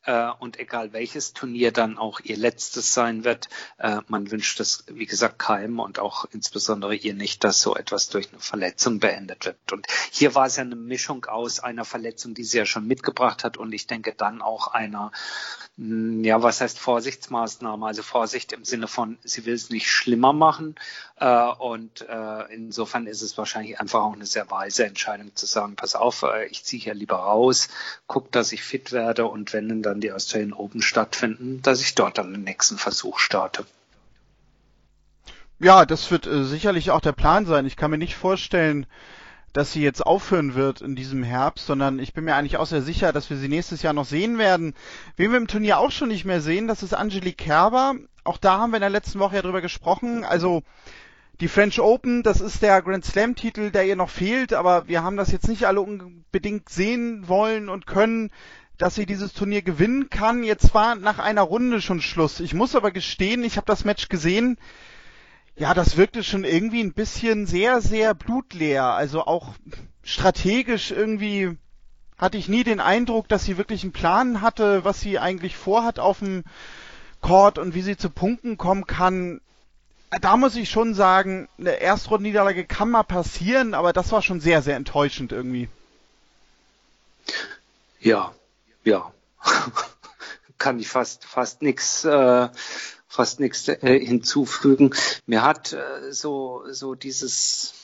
äh, 0.06 0.30
und 0.38 0.58
egal 0.58 0.92
welches 0.92 1.32
Turnier 1.32 1.72
dann 1.72 1.98
auch 1.98 2.20
ihr 2.20 2.36
letztes 2.36 2.94
sein 2.94 3.24
wird, 3.24 3.48
äh, 3.78 3.98
man 4.08 4.30
wünscht 4.30 4.60
es, 4.60 4.84
wie 4.88 5.06
gesagt, 5.06 5.38
keinem 5.38 5.80
und 5.80 5.98
auch 5.98 6.24
insbesondere 6.32 6.94
ihr 6.94 7.14
nicht, 7.14 7.44
dass 7.44 7.60
so 7.60 7.76
etwas 7.76 8.08
durch 8.08 8.28
eine 8.30 8.40
Verletzung 8.40 9.00
beendet 9.00 9.44
wird. 9.44 9.72
Und 9.72 9.86
hier 10.10 10.34
war 10.34 10.46
es 10.46 10.56
ja 10.56 10.62
eine 10.62 10.76
Mischung 10.76 11.26
aus 11.26 11.60
einer 11.60 11.84
Verletzung, 11.84 12.34
die 12.34 12.44
sie 12.44 12.58
ja 12.58 12.66
schon 12.66 12.86
mitgebracht 12.86 13.44
hat 13.44 13.56
und 13.56 13.72
ich 13.72 13.86
denke 13.86 14.14
dann 14.16 14.42
auch 14.42 14.68
einer, 14.68 15.12
mh, 15.76 16.26
ja, 16.26 16.42
was 16.42 16.60
heißt 16.60 16.78
Vorsichtsmaßnahme? 16.78 17.86
Also 17.86 18.02
Vorsicht 18.02 18.52
im 18.52 18.64
Sinne 18.64 18.88
von, 18.88 19.18
sie 19.24 19.44
will 19.44 19.54
es 19.54 19.70
nicht 19.70 19.90
schlimmer 19.90 20.32
machen 20.32 20.76
äh, 21.16 21.46
und 21.46 22.02
äh, 22.08 22.54
insofern 22.54 23.06
ist 23.06 23.22
es 23.22 23.36
wahrscheinlich 23.38 23.80
einfach 23.80 24.02
auch 24.02 24.12
eine 24.12 24.26
sehr 24.26 24.50
weise 24.50 24.86
Entscheidung 24.86 25.34
zu 25.34 25.46
sagen, 25.46 25.76
pass 25.76 25.94
auf, 25.94 26.22
äh, 26.22 26.46
ich 26.46 26.64
ziehe 26.64 26.82
hier 26.82 26.94
lieber 26.94 27.16
raus, 27.16 27.68
guck, 28.06 28.30
dass 28.32 28.52
ich 28.52 28.62
fit 28.62 28.92
werde 28.92 29.26
und 29.26 29.52
wenn 29.52 29.82
dann 29.82 29.95
die 30.00 30.12
Australian 30.12 30.52
Open 30.52 30.82
stattfinden, 30.82 31.62
dass 31.62 31.80
ich 31.80 31.94
dort 31.94 32.18
dann 32.18 32.32
den 32.32 32.44
nächsten 32.44 32.78
Versuch 32.78 33.18
starte. 33.18 33.64
Ja, 35.58 35.86
das 35.86 36.10
wird 36.10 36.26
äh, 36.26 36.44
sicherlich 36.44 36.90
auch 36.90 37.00
der 37.00 37.12
Plan 37.12 37.46
sein. 37.46 37.66
Ich 37.66 37.76
kann 37.76 37.90
mir 37.90 37.98
nicht 37.98 38.16
vorstellen, 38.16 38.86
dass 39.52 39.72
sie 39.72 39.82
jetzt 39.82 40.04
aufhören 40.04 40.54
wird 40.54 40.82
in 40.82 40.96
diesem 40.96 41.22
Herbst, 41.22 41.64
sondern 41.64 41.98
ich 41.98 42.12
bin 42.12 42.24
mir 42.24 42.34
eigentlich 42.34 42.58
auch 42.58 42.66
sehr 42.66 42.82
sicher, 42.82 43.14
dass 43.14 43.30
wir 43.30 43.38
sie 43.38 43.48
nächstes 43.48 43.80
Jahr 43.80 43.94
noch 43.94 44.04
sehen 44.04 44.36
werden. 44.36 44.74
Wen 45.16 45.30
wir 45.30 45.38
im 45.38 45.48
Turnier 45.48 45.78
auch 45.78 45.90
schon 45.90 46.08
nicht 46.08 46.26
mehr 46.26 46.42
sehen, 46.42 46.68
das 46.68 46.82
ist 46.82 46.92
Angelique 46.92 47.38
Kerber. 47.38 47.94
Auch 48.22 48.36
da 48.36 48.58
haben 48.58 48.72
wir 48.72 48.76
in 48.76 48.82
der 48.82 48.90
letzten 48.90 49.18
Woche 49.18 49.36
ja 49.36 49.42
drüber 49.42 49.62
gesprochen. 49.62 50.24
Also 50.24 50.62
die 51.40 51.48
French 51.48 51.80
Open, 51.80 52.22
das 52.22 52.42
ist 52.42 52.60
der 52.60 52.82
Grand 52.82 53.06
Slam 53.06 53.34
Titel, 53.34 53.70
der 53.70 53.86
ihr 53.86 53.96
noch 53.96 54.10
fehlt, 54.10 54.52
aber 54.52 54.88
wir 54.88 55.02
haben 55.02 55.16
das 55.16 55.32
jetzt 55.32 55.48
nicht 55.48 55.64
alle 55.64 55.80
unbedingt 55.80 56.68
sehen 56.68 57.26
wollen 57.26 57.70
und 57.70 57.86
können 57.86 58.30
dass 58.78 58.94
sie 58.94 59.06
dieses 59.06 59.32
Turnier 59.32 59.62
gewinnen 59.62 60.10
kann. 60.10 60.42
Jetzt 60.42 60.74
war 60.74 60.94
nach 60.94 61.18
einer 61.18 61.42
Runde 61.42 61.80
schon 61.80 62.00
Schluss. 62.00 62.40
Ich 62.40 62.54
muss 62.54 62.74
aber 62.74 62.90
gestehen, 62.90 63.44
ich 63.44 63.56
habe 63.56 63.66
das 63.66 63.84
Match 63.84 64.08
gesehen. 64.08 64.58
Ja, 65.56 65.72
das 65.72 65.96
wirkte 65.96 66.22
schon 66.22 66.44
irgendwie 66.44 66.82
ein 66.82 66.92
bisschen 66.92 67.46
sehr, 67.46 67.80
sehr 67.80 68.14
blutleer. 68.14 68.84
Also 68.84 69.22
auch 69.22 69.54
strategisch 70.02 70.90
irgendwie 70.90 71.56
hatte 72.18 72.38
ich 72.38 72.48
nie 72.48 72.64
den 72.64 72.80
Eindruck, 72.80 73.28
dass 73.28 73.44
sie 73.44 73.58
wirklich 73.58 73.82
einen 73.82 73.92
Plan 73.92 74.40
hatte, 74.42 74.84
was 74.84 75.00
sie 75.00 75.18
eigentlich 75.18 75.56
vorhat 75.56 75.98
auf 75.98 76.18
dem 76.18 76.44
Court 77.20 77.58
und 77.58 77.74
wie 77.74 77.82
sie 77.82 77.96
zu 77.96 78.10
Punkten 78.10 78.58
kommen 78.58 78.86
kann. 78.86 79.40
Da 80.20 80.36
muss 80.36 80.56
ich 80.56 80.70
schon 80.70 80.94
sagen, 80.94 81.48
eine 81.58 81.80
Erstrundenniederlage 81.80 82.64
kann 82.64 82.90
mal 82.90 83.02
passieren, 83.02 83.74
aber 83.74 83.92
das 83.92 84.12
war 84.12 84.22
schon 84.22 84.40
sehr, 84.40 84.62
sehr 84.62 84.76
enttäuschend 84.76 85.32
irgendwie. 85.32 85.68
Ja, 88.00 88.32
ja, 88.86 89.12
kann 90.58 90.78
ich 90.78 90.88
fast 90.88 91.24
fast 91.24 91.60
nichts 91.60 92.04
äh, 92.04 92.48
fast 93.06 93.40
nichts 93.40 93.68
äh, 93.68 93.98
hinzufügen. 93.98 94.94
Mir 95.26 95.42
hat 95.42 95.72
äh, 95.72 96.12
so 96.12 96.62
so 96.70 96.94
dieses 96.94 97.74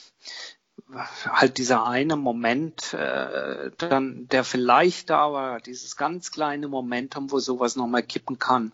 halt 1.29 1.59
dieser 1.59 1.87
eine 1.87 2.17
Moment, 2.17 2.93
äh, 2.93 3.71
dann 3.79 4.29
der 4.29 4.45
vielleicht 4.45 5.11
da 5.11 5.33
war, 5.33 5.61
dieses 5.61 5.97
ganz 5.97 6.31
kleine 6.31 6.69
Momentum, 6.69 7.31
wo 7.31 7.39
sowas 7.41 7.77
nochmal 7.77 8.03
kippen 8.03 8.39
kann, 8.39 8.73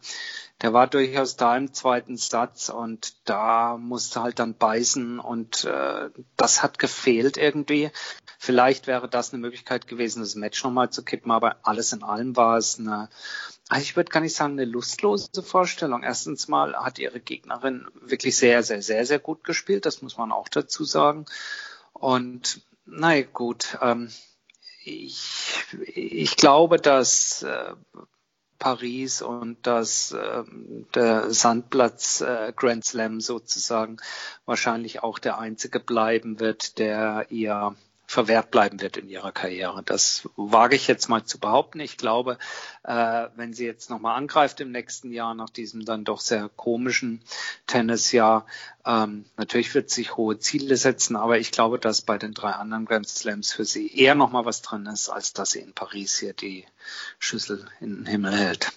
der 0.61 0.73
war 0.73 0.89
durchaus 0.89 1.37
da 1.37 1.57
im 1.57 1.73
zweiten 1.73 2.17
Satz 2.17 2.69
und 2.69 3.15
da 3.29 3.77
musste 3.77 4.23
halt 4.23 4.41
dann 4.41 4.57
beißen 4.57 5.21
und 5.21 5.65
äh, 5.65 6.11
das 6.37 6.63
hat 6.63 6.79
gefehlt 6.79 7.37
irgendwie. 7.37 7.91
Vielleicht 8.39 8.87
wäre 8.87 9.09
das 9.09 9.33
eine 9.33 9.41
Möglichkeit 9.41 9.87
gewesen, 9.87 10.21
das 10.21 10.35
Match 10.35 10.63
nochmal 10.65 10.91
zu 10.91 11.05
kippen, 11.05 11.31
aber 11.31 11.57
alles 11.63 11.93
in 11.93 12.03
allem 12.03 12.37
war 12.37 12.57
es 12.57 12.79
eine, 12.79 13.09
also 13.69 13.83
ich 13.83 13.97
würde 13.97 14.11
gar 14.11 14.21
nicht 14.21 14.35
sagen, 14.35 14.55
eine 14.55 14.65
lustlose 14.65 15.43
Vorstellung. 15.43 16.03
Erstens 16.03 16.49
mal 16.49 16.75
hat 16.75 16.99
ihre 16.99 17.21
Gegnerin 17.21 17.87
wirklich 18.01 18.37
sehr, 18.37 18.63
sehr, 18.65 18.83
sehr, 18.83 19.07
sehr 19.07 19.19
gut 19.21 19.45
gespielt, 19.45 19.87
das 19.87 20.03
muss 20.03 20.17
man 20.17 20.33
auch 20.33 20.49
dazu 20.49 20.85
sagen. 20.85 21.27
Und 21.93 22.63
naja, 22.85 23.27
gut, 23.33 23.79
ähm, 23.81 24.11
ich, 24.85 25.65
ich 25.95 26.37
glaube, 26.37 26.79
dass 26.79 27.43
äh, 27.43 27.75
Paris 28.59 29.23
und 29.23 29.67
dass 29.67 30.13
äh, 30.13 30.43
der 30.95 31.33
Sandplatz 31.33 32.21
äh, 32.21 32.53
Grand 32.55 32.85
Slam 32.85 33.21
sozusagen 33.21 33.99
wahrscheinlich 34.47 35.03
auch 35.03 35.19
der 35.19 35.39
einzige 35.39 35.81
bleiben 35.81 36.41
wird, 36.41 36.79
der 36.79 37.27
ihr 37.31 37.77
verwehrt 38.09 38.51
bleiben 38.51 38.81
wird 38.81 38.97
in 38.97 39.11
ihrer 39.11 39.33
Karriere. 39.33 39.83
Das 39.85 40.27
wage 40.35 40.75
ich 40.75 40.89
jetzt 40.89 41.11
mal 41.11 41.25
zu 41.25 41.39
behaupten. 41.39 41.79
Ich 41.79 41.99
glaube, 41.99 42.39
äh, 42.83 43.27
wenn 43.37 43.53
sie 43.53 43.67
jetzt 43.67 43.91
nochmal 43.91 44.17
angreift 44.17 44.61
im 44.61 44.73
nächsten 44.73 45.13
Jahr 45.13 45.35
nach 45.35 45.51
diesem 45.51 45.85
dann 45.85 46.05
doch 46.05 46.21
sehr 46.21 46.49
komischen 46.57 47.21
Tennisjahr, 47.67 48.47
ähm, 48.87 49.27
natürlich 49.37 49.75
wird 49.75 49.91
sich 49.91 50.17
hohe 50.17 50.39
Ziele 50.39 50.79
setzen, 50.79 51.17
aber 51.17 51.39
ich 51.39 51.53
glaube, 51.53 51.79
dass 51.79 52.01
bei 52.01 52.17
den 52.17 52.33
drei 52.33 52.53
anderen 52.53 52.87
Grand 52.87 53.07
Slams 53.07 53.53
für 53.53 53.67
sie 53.67 53.95
eher 53.95 54.15
nochmal 54.15 54.47
was 54.47 54.63
drin 54.63 54.87
ist, 54.87 55.11
als 55.11 55.35
dass 55.35 55.51
sie 55.51 55.61
in 55.61 55.75
Paris 55.75 56.19
hier 56.19 56.33
die 56.33 56.65
Schüssel 57.19 57.69
in 57.79 57.95
den 57.95 58.07
Himmel 58.07 58.35
hält. 58.35 58.73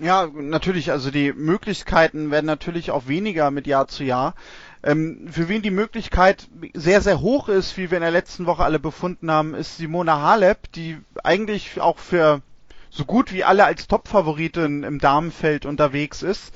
Ja, 0.00 0.30
natürlich, 0.32 0.92
also 0.92 1.10
die 1.10 1.34
Möglichkeiten 1.34 2.30
werden 2.30 2.46
natürlich 2.46 2.90
auch 2.90 3.06
weniger 3.06 3.50
mit 3.50 3.66
Jahr 3.66 3.86
zu 3.86 4.02
Jahr. 4.02 4.34
Ähm, 4.82 5.28
für 5.30 5.48
wen 5.48 5.62
die 5.62 5.70
Möglichkeit 5.70 6.48
sehr, 6.74 7.02
sehr 7.02 7.20
hoch 7.20 7.48
ist, 7.48 7.76
wie 7.76 7.90
wir 7.90 7.98
in 7.98 8.02
der 8.02 8.10
letzten 8.10 8.46
Woche 8.46 8.64
alle 8.64 8.78
befunden 8.78 9.30
haben, 9.30 9.54
ist 9.54 9.76
Simona 9.76 10.22
Halep, 10.22 10.72
die 10.72 10.98
eigentlich 11.22 11.80
auch 11.80 11.98
für 11.98 12.40
so 12.88 13.04
gut 13.04 13.32
wie 13.32 13.44
alle 13.44 13.64
als 13.64 13.86
Top-Favoritin 13.86 14.82
im 14.82 14.98
Damenfeld 14.98 15.66
unterwegs 15.66 16.22
ist. 16.22 16.52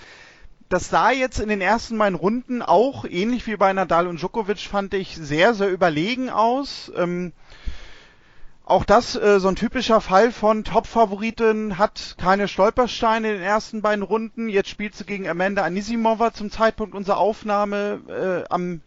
Das 0.68 0.88
sah 0.88 1.10
jetzt 1.10 1.38
in 1.38 1.48
den 1.48 1.60
ersten 1.60 1.98
beiden 1.98 2.18
Runden 2.18 2.62
auch, 2.62 3.04
ähnlich 3.04 3.46
wie 3.46 3.56
bei 3.56 3.72
Nadal 3.72 4.06
und 4.06 4.18
Djokovic, 4.18 4.60
fand 4.60 4.94
ich 4.94 5.14
sehr, 5.16 5.54
sehr 5.54 5.70
überlegen 5.70 6.30
aus. 6.30 6.90
Ähm, 6.96 7.32
auch 8.64 8.84
das 8.84 9.14
äh, 9.14 9.40
so 9.40 9.48
ein 9.48 9.56
typischer 9.56 10.00
Fall 10.00 10.32
von 10.32 10.64
Top-Favoritin, 10.64 11.76
hat 11.76 12.16
keine 12.18 12.48
Stolpersteine 12.48 13.28
in 13.28 13.34
den 13.34 13.42
ersten 13.42 13.82
beiden 13.82 14.02
Runden. 14.02 14.48
Jetzt 14.48 14.70
spielt 14.70 14.94
sie 14.94 15.04
gegen 15.04 15.28
Amanda 15.28 15.62
Anisimova 15.62 16.32
zum 16.32 16.50
Zeitpunkt 16.50 16.94
unserer 16.94 17.18
Aufnahme 17.18 18.00
äh, 18.08 18.48
am 18.48 18.80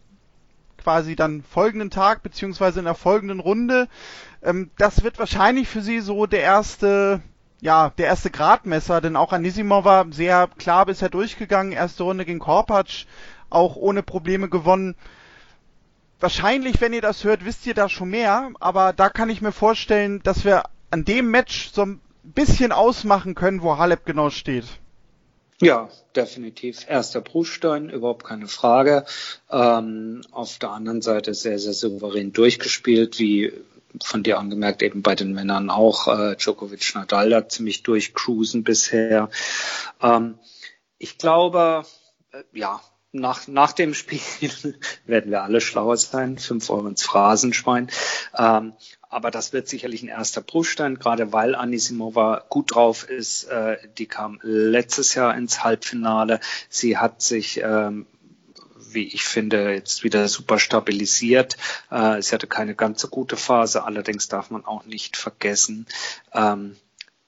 quasi 0.78 1.14
dann 1.14 1.42
folgenden 1.42 1.90
Tag 1.90 2.22
beziehungsweise 2.22 2.80
in 2.80 2.86
der 2.86 2.96
folgenden 2.96 3.38
Runde. 3.38 3.88
Ähm, 4.42 4.70
das 4.78 5.04
wird 5.04 5.20
wahrscheinlich 5.20 5.68
für 5.68 5.82
sie 5.82 6.00
so 6.00 6.26
der 6.26 6.40
erste, 6.40 7.20
ja, 7.60 7.90
der 7.98 8.06
erste 8.06 8.30
Gradmesser, 8.30 9.00
denn 9.00 9.14
auch 9.14 9.32
Anisimova 9.32 10.06
sehr 10.10 10.48
klar 10.58 10.86
bisher 10.86 11.08
durchgegangen. 11.08 11.72
Erste 11.72 12.02
Runde 12.02 12.24
gegen 12.24 12.40
Korpatsch, 12.40 13.06
auch 13.48 13.76
ohne 13.76 14.02
Probleme 14.02 14.48
gewonnen 14.48 14.96
wahrscheinlich, 16.20 16.80
wenn 16.80 16.92
ihr 16.92 17.02
das 17.02 17.24
hört, 17.24 17.44
wisst 17.44 17.66
ihr 17.66 17.74
da 17.74 17.88
schon 17.88 18.10
mehr, 18.10 18.50
aber 18.60 18.92
da 18.92 19.08
kann 19.08 19.30
ich 19.30 19.40
mir 19.40 19.52
vorstellen, 19.52 20.20
dass 20.22 20.44
wir 20.44 20.64
an 20.90 21.04
dem 21.04 21.30
Match 21.30 21.70
so 21.72 21.82
ein 21.82 22.00
bisschen 22.22 22.72
ausmachen 22.72 23.34
können, 23.34 23.62
wo 23.62 23.78
Halep 23.78 24.04
genau 24.04 24.30
steht. 24.30 24.64
Ja, 25.60 25.88
definitiv. 26.14 26.88
Erster 26.88 27.20
Prüfstein, 27.20 27.90
überhaupt 27.90 28.24
keine 28.24 28.46
Frage. 28.46 29.04
Ähm, 29.50 30.22
auf 30.30 30.58
der 30.58 30.70
anderen 30.70 31.02
Seite 31.02 31.34
sehr, 31.34 31.58
sehr 31.58 31.72
souverän 31.72 32.32
durchgespielt, 32.32 33.18
wie 33.18 33.52
von 34.04 34.22
dir 34.22 34.38
angemerkt, 34.38 34.82
eben 34.82 35.02
bei 35.02 35.16
den 35.16 35.32
Männern 35.32 35.70
auch. 35.70 36.06
Äh, 36.06 36.36
Djokovic 36.36 36.94
Nadal 36.94 37.30
da 37.30 37.48
ziemlich 37.48 37.82
durchcruisen 37.82 38.62
bisher. 38.62 39.30
Ähm, 40.00 40.38
ich 40.98 41.18
glaube, 41.18 41.84
äh, 42.30 42.42
ja, 42.52 42.80
nach, 43.12 43.46
nach 43.46 43.72
dem 43.72 43.94
Spiel 43.94 44.20
werden 45.06 45.30
wir 45.30 45.42
alle 45.42 45.60
schlauer 45.60 45.96
sein. 45.96 46.38
Fünf 46.38 46.70
Euro 46.70 46.88
ins 46.88 47.02
Phrasenschwein. 47.02 47.90
Ähm, 48.36 48.74
aber 49.10 49.30
das 49.30 49.52
wird 49.52 49.68
sicherlich 49.68 50.02
ein 50.02 50.08
erster 50.08 50.42
Prüfstein, 50.42 50.98
gerade 50.98 51.32
weil 51.32 51.54
Anisimova 51.54 52.44
gut 52.48 52.74
drauf 52.74 53.08
ist. 53.08 53.44
Äh, 53.44 53.78
die 53.96 54.06
kam 54.06 54.38
letztes 54.42 55.14
Jahr 55.14 55.36
ins 55.36 55.64
Halbfinale. 55.64 56.40
Sie 56.68 56.98
hat 56.98 57.22
sich 57.22 57.60
ähm, 57.62 58.06
wie 58.90 59.06
ich 59.06 59.24
finde, 59.24 59.72
jetzt 59.72 60.02
wieder 60.02 60.28
super 60.28 60.58
stabilisiert. 60.58 61.56
Äh, 61.90 62.22
sie 62.22 62.34
hatte 62.34 62.46
keine 62.46 62.74
ganz 62.74 63.00
so 63.00 63.08
gute 63.08 63.36
Phase. 63.36 63.84
Allerdings 63.84 64.28
darf 64.28 64.50
man 64.50 64.64
auch 64.64 64.84
nicht 64.84 65.16
vergessen, 65.16 65.86
ähm, 66.32 66.76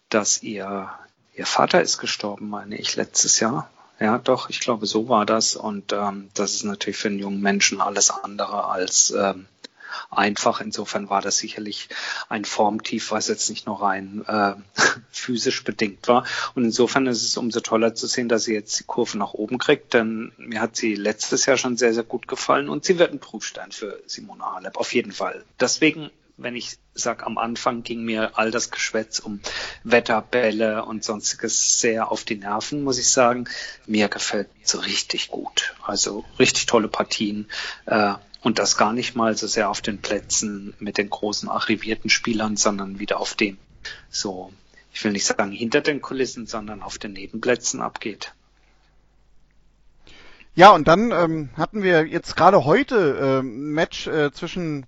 dass 0.08 0.42
ihr, 0.42 0.90
ihr 1.34 1.46
Vater 1.46 1.82
ist 1.82 1.98
gestorben, 1.98 2.48
meine 2.48 2.76
ich, 2.76 2.96
letztes 2.96 3.40
Jahr. 3.40 3.70
Ja, 4.00 4.16
doch, 4.16 4.48
ich 4.48 4.60
glaube, 4.60 4.86
so 4.86 5.08
war 5.10 5.26
das. 5.26 5.56
Und 5.56 5.92
ähm, 5.92 6.30
das 6.34 6.54
ist 6.54 6.64
natürlich 6.64 6.96
für 6.96 7.08
einen 7.08 7.18
jungen 7.18 7.42
Menschen 7.42 7.82
alles 7.82 8.10
andere 8.10 8.64
als 8.64 9.10
ähm, 9.10 9.46
einfach. 10.10 10.62
Insofern 10.62 11.10
war 11.10 11.20
das 11.20 11.36
sicherlich 11.36 11.90
ein 12.30 12.46
Formtief, 12.46 13.10
was 13.10 13.28
jetzt 13.28 13.50
nicht 13.50 13.66
nur 13.66 13.82
rein 13.82 14.24
äh, 14.26 14.54
physisch 15.12 15.64
bedingt 15.64 16.08
war. 16.08 16.24
Und 16.54 16.64
insofern 16.64 17.06
ist 17.06 17.22
es 17.22 17.36
umso 17.36 17.60
toller 17.60 17.94
zu 17.94 18.06
sehen, 18.06 18.30
dass 18.30 18.44
sie 18.44 18.54
jetzt 18.54 18.80
die 18.80 18.84
Kurve 18.84 19.18
nach 19.18 19.34
oben 19.34 19.58
kriegt, 19.58 19.92
denn 19.92 20.32
mir 20.38 20.62
hat 20.62 20.76
sie 20.76 20.94
letztes 20.94 21.44
Jahr 21.44 21.58
schon 21.58 21.76
sehr, 21.76 21.92
sehr 21.92 22.04
gut 22.04 22.26
gefallen 22.26 22.70
und 22.70 22.86
sie 22.86 22.98
wird 22.98 23.12
ein 23.12 23.20
Prüfstein 23.20 23.70
für 23.70 24.00
Simona 24.06 24.54
Halep, 24.54 24.78
auf 24.78 24.94
jeden 24.94 25.12
Fall. 25.12 25.44
Deswegen 25.60 26.10
wenn 26.40 26.56
ich 26.56 26.78
sage, 26.94 27.26
am 27.26 27.38
Anfang 27.38 27.82
ging 27.82 28.02
mir 28.02 28.38
all 28.38 28.50
das 28.50 28.70
Geschwätz 28.70 29.18
um 29.18 29.40
Wetterbälle 29.84 30.84
und 30.84 31.04
sonstiges 31.04 31.80
sehr 31.80 32.10
auf 32.10 32.24
die 32.24 32.36
Nerven, 32.36 32.82
muss 32.82 32.98
ich 32.98 33.08
sagen. 33.08 33.48
Mir 33.86 34.08
gefällt 34.08 34.48
es 34.62 34.84
richtig 34.84 35.28
gut. 35.28 35.74
Also 35.82 36.24
richtig 36.38 36.66
tolle 36.66 36.88
Partien. 36.88 37.48
Äh, 37.86 38.14
und 38.42 38.58
das 38.58 38.78
gar 38.78 38.94
nicht 38.94 39.14
mal 39.14 39.36
so 39.36 39.46
sehr 39.46 39.68
auf 39.68 39.82
den 39.82 40.00
Plätzen 40.00 40.74
mit 40.78 40.96
den 40.96 41.10
großen 41.10 41.48
arrivierten 41.48 42.08
Spielern, 42.08 42.56
sondern 42.56 42.98
wieder 42.98 43.20
auf 43.20 43.34
dem 43.34 43.58
so, 44.10 44.52
ich 44.92 45.04
will 45.04 45.12
nicht 45.12 45.26
sagen 45.26 45.52
hinter 45.52 45.80
den 45.80 46.00
Kulissen, 46.00 46.46
sondern 46.46 46.82
auf 46.82 46.98
den 46.98 47.12
Nebenplätzen 47.12 47.80
abgeht. 47.80 48.32
Ja, 50.54 50.70
und 50.70 50.88
dann 50.88 51.12
ähm, 51.12 51.50
hatten 51.56 51.82
wir 51.82 52.06
jetzt 52.06 52.36
gerade 52.36 52.64
heute 52.64 53.40
ein 53.40 53.72
Match 53.72 54.06
äh, 54.06 54.32
zwischen 54.32 54.84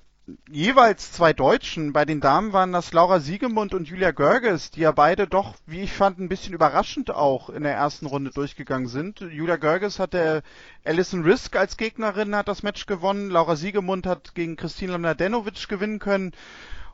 jeweils 0.49 1.12
zwei 1.12 1.33
Deutschen. 1.33 1.93
Bei 1.93 2.05
den 2.05 2.21
Damen 2.21 2.52
waren 2.52 2.73
das 2.73 2.93
Laura 2.93 3.21
Siegemund 3.21 3.75
und 3.75 3.88
Julia 3.88 4.12
Görges, 4.12 4.71
die 4.71 4.81
ja 4.81 4.93
beide 4.93 5.26
doch, 5.26 5.57
wie 5.67 5.83
ich 5.83 5.93
fand, 5.93 6.19
ein 6.19 6.29
bisschen 6.29 6.55
überraschend 6.55 7.11
auch 7.11 7.50
in 7.50 7.62
der 7.64 7.75
ersten 7.75 8.07
Runde 8.07 8.31
durchgegangen 8.31 8.88
sind. 8.88 9.21
Julia 9.21 9.57
Görges 9.57 9.99
hatte 9.99 10.43
Alison 10.85 11.25
Risk 11.25 11.57
als 11.57 11.76
Gegnerin, 11.76 12.37
hat 12.37 12.49
das 12.49 12.62
Match 12.62 12.87
gewonnen. 12.87 13.31
Laura 13.31 13.57
Siegemund 13.57 14.07
hat 14.07 14.35
gegen 14.35 14.57
Kristina 14.57 14.99
Mladenovic 14.99 15.69
gewinnen 15.69 15.99
können. 15.99 16.33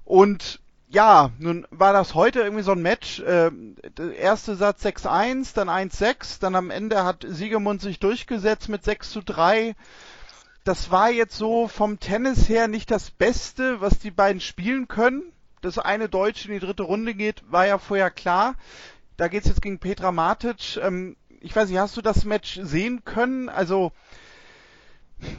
Und 0.05 0.61
ja, 0.91 1.31
nun 1.39 1.67
war 1.71 1.93
das 1.93 2.15
heute 2.15 2.41
irgendwie 2.41 2.63
so 2.63 2.73
ein 2.73 2.81
Match. 2.81 3.21
Äh, 3.21 3.51
der 3.99 4.17
erste 4.17 4.57
Satz 4.57 4.85
6-1, 4.85 5.55
dann 5.55 5.69
1-6, 5.69 6.41
dann 6.41 6.55
am 6.55 6.71
Ende 6.71 7.05
hat 7.05 7.27
Siegemund 7.29 7.83
sich 7.83 7.99
durchgesetzt 7.99 8.71
mit 8.71 8.85
6 8.85 9.11
zu 9.11 9.21
3 9.21 9.77
das 10.69 10.91
war 10.91 11.11
jetzt 11.11 11.35
so 11.35 11.67
vom 11.67 11.99
Tennis 11.99 12.47
her 12.47 12.69
nicht 12.69 12.91
das 12.91 13.11
Beste, 13.11 13.81
was 13.81 13.99
die 13.99 14.11
beiden 14.11 14.43
spielen 14.43 14.87
können. 14.87 15.23
Dass 15.63 15.79
eine 15.79 16.11
Deutsche 16.11 16.49
in 16.49 16.55
die 16.55 16.61
dritte 16.61 16.83
Runde 16.83 17.15
geht, 17.15 17.43
war 17.51 17.67
ja 17.67 17.79
vorher 17.79 18.11
klar. 18.11 18.55
Da 19.17 19.29
geht's 19.29 19.49
jetzt 19.49 19.63
gegen 19.63 19.79
Petra 19.79 20.13
Matic. 20.13 20.77
Ähm, 20.77 21.17
ich 21.41 21.57
weiß 21.57 21.71
nicht, 21.71 21.79
hast 21.79 21.97
du 21.97 22.03
das 22.03 22.27
Match 22.27 22.61
sehen 22.63 23.03
können? 23.07 23.49
Also 23.49 23.93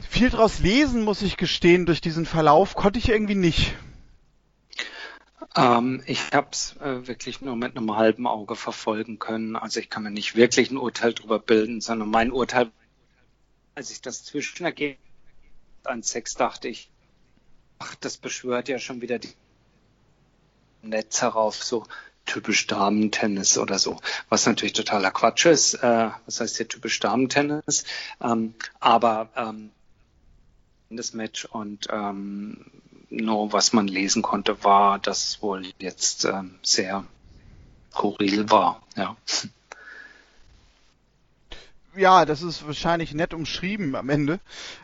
viel 0.08 0.30
draus 0.30 0.58
lesen, 0.58 1.04
muss 1.04 1.22
ich 1.22 1.36
gestehen, 1.36 1.86
durch 1.86 2.00
diesen 2.00 2.26
Verlauf 2.26 2.74
konnte 2.74 2.98
ich 2.98 3.08
irgendwie 3.08 3.36
nicht. 3.36 3.76
Ähm, 5.54 6.02
ich 6.06 6.32
habe 6.32 6.48
es 6.50 6.76
äh, 6.80 7.06
wirklich 7.06 7.40
nur 7.40 7.54
mit 7.54 7.76
einem 7.76 7.94
halben 7.94 8.26
Auge 8.26 8.56
verfolgen 8.56 9.20
können. 9.20 9.54
Also 9.54 9.78
ich 9.78 9.90
kann 9.90 10.02
mir 10.02 10.10
nicht 10.10 10.34
wirklich 10.34 10.72
ein 10.72 10.76
Urteil 10.76 11.14
darüber 11.14 11.38
bilden, 11.38 11.80
sondern 11.80 12.10
mein 12.10 12.32
Urteil, 12.32 12.72
als 13.76 13.92
ich 13.92 14.02
das 14.02 14.24
Zwischenergebnis 14.24 15.09
an 15.84 16.02
Sex 16.02 16.34
dachte 16.34 16.68
ich, 16.68 16.90
ach, 17.78 17.94
das 17.96 18.16
beschwört 18.16 18.68
ja 18.68 18.78
schon 18.78 19.00
wieder 19.00 19.18
die 19.18 19.34
Netz 20.82 21.22
herauf, 21.22 21.62
so 21.62 21.84
typisch 22.26 22.66
Damentennis 22.66 23.58
oder 23.58 23.78
so, 23.78 23.98
was 24.28 24.46
natürlich 24.46 24.72
totaler 24.72 25.10
Quatsch 25.10 25.46
ist. 25.46 25.74
Äh, 25.74 26.10
was 26.26 26.40
heißt 26.40 26.56
hier 26.58 26.68
typisch 26.68 27.00
Damentennis? 27.00 27.84
Ähm, 28.20 28.54
aber 28.78 29.30
ähm, 29.34 29.70
das 30.90 31.12
Match 31.12 31.44
und 31.44 31.88
ähm, 31.90 32.66
nur 33.08 33.52
was 33.52 33.72
man 33.72 33.88
lesen 33.88 34.22
konnte, 34.22 34.62
war, 34.62 34.98
dass 34.98 35.42
wohl 35.42 35.66
jetzt 35.78 36.24
ähm, 36.24 36.58
sehr 36.62 37.04
skurril 37.92 38.50
war. 38.50 38.82
Ja. 38.96 39.16
Ja, 41.96 42.24
das 42.24 42.42
ist 42.42 42.64
wahrscheinlich 42.64 43.14
nett 43.14 43.34
umschrieben 43.34 43.96
am 43.96 44.08
Ende. 44.10 44.38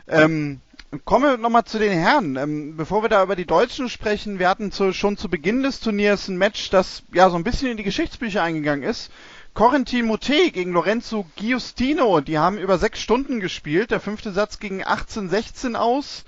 Ähm, 0.07 0.59
Kommen 1.05 1.25
wir 1.25 1.37
nochmal 1.37 1.65
zu 1.65 1.79
den 1.79 1.91
Herren. 1.91 2.37
Ähm, 2.37 2.77
bevor 2.77 3.01
wir 3.01 3.09
da 3.09 3.23
über 3.23 3.35
die 3.35 3.45
Deutschen 3.45 3.89
sprechen, 3.89 4.39
wir 4.39 4.47
hatten 4.47 4.71
zu, 4.71 4.93
schon 4.93 5.17
zu 5.17 5.29
Beginn 5.29 5.63
des 5.63 5.79
Turniers 5.79 6.27
ein 6.27 6.37
Match, 6.37 6.69
das 6.69 7.03
ja 7.13 7.29
so 7.29 7.35
ein 7.35 7.43
bisschen 7.43 7.71
in 7.71 7.77
die 7.77 7.83
Geschichtsbücher 7.83 8.41
eingegangen 8.41 8.87
ist. 8.87 9.11
Corentin 9.53 10.05
Moutet 10.05 10.53
gegen 10.53 10.71
Lorenzo 10.71 11.25
Giustino, 11.35 12.21
die 12.21 12.37
haben 12.37 12.57
über 12.57 12.77
sechs 12.77 13.01
Stunden 13.01 13.39
gespielt. 13.39 13.91
Der 13.91 13.99
fünfte 13.99 14.31
Satz 14.31 14.59
ging 14.59 14.83
18-16 14.83 15.75
aus. 15.75 16.23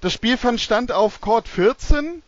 Das 0.00 0.12
Spiel 0.12 0.36
fand 0.36 0.60
stand 0.60 0.92
auf 0.92 1.20
Court 1.20 1.48
14. 1.48 2.22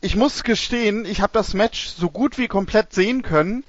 Ich 0.00 0.16
muss 0.16 0.42
gestehen, 0.42 1.04
ich 1.04 1.20
habe 1.20 1.32
das 1.32 1.54
Match 1.54 1.86
so 1.86 2.10
gut 2.10 2.38
wie 2.38 2.48
komplett 2.48 2.92
sehen 2.92 3.22
können. 3.22 3.62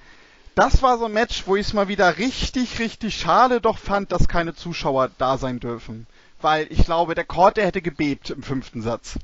Das 0.55 0.81
war 0.81 0.97
so 0.97 1.05
ein 1.05 1.13
Match, 1.13 1.43
wo 1.45 1.55
ich 1.55 1.67
es 1.67 1.73
mal 1.73 1.87
wieder 1.87 2.17
richtig, 2.17 2.79
richtig 2.79 3.17
schade 3.17 3.61
doch 3.61 3.77
fand, 3.77 4.11
dass 4.11 4.27
keine 4.27 4.55
Zuschauer 4.55 5.11
da 5.17 5.37
sein 5.37 5.59
dürfen 5.59 6.07
weil 6.41 6.71
ich 6.71 6.85
glaube, 6.85 7.15
der 7.15 7.25
Chord, 7.25 7.57
der 7.57 7.65
hätte 7.65 7.81
gebebt 7.81 8.29
im 8.29 8.43
fünften 8.43 8.81
Satz. 8.81 9.17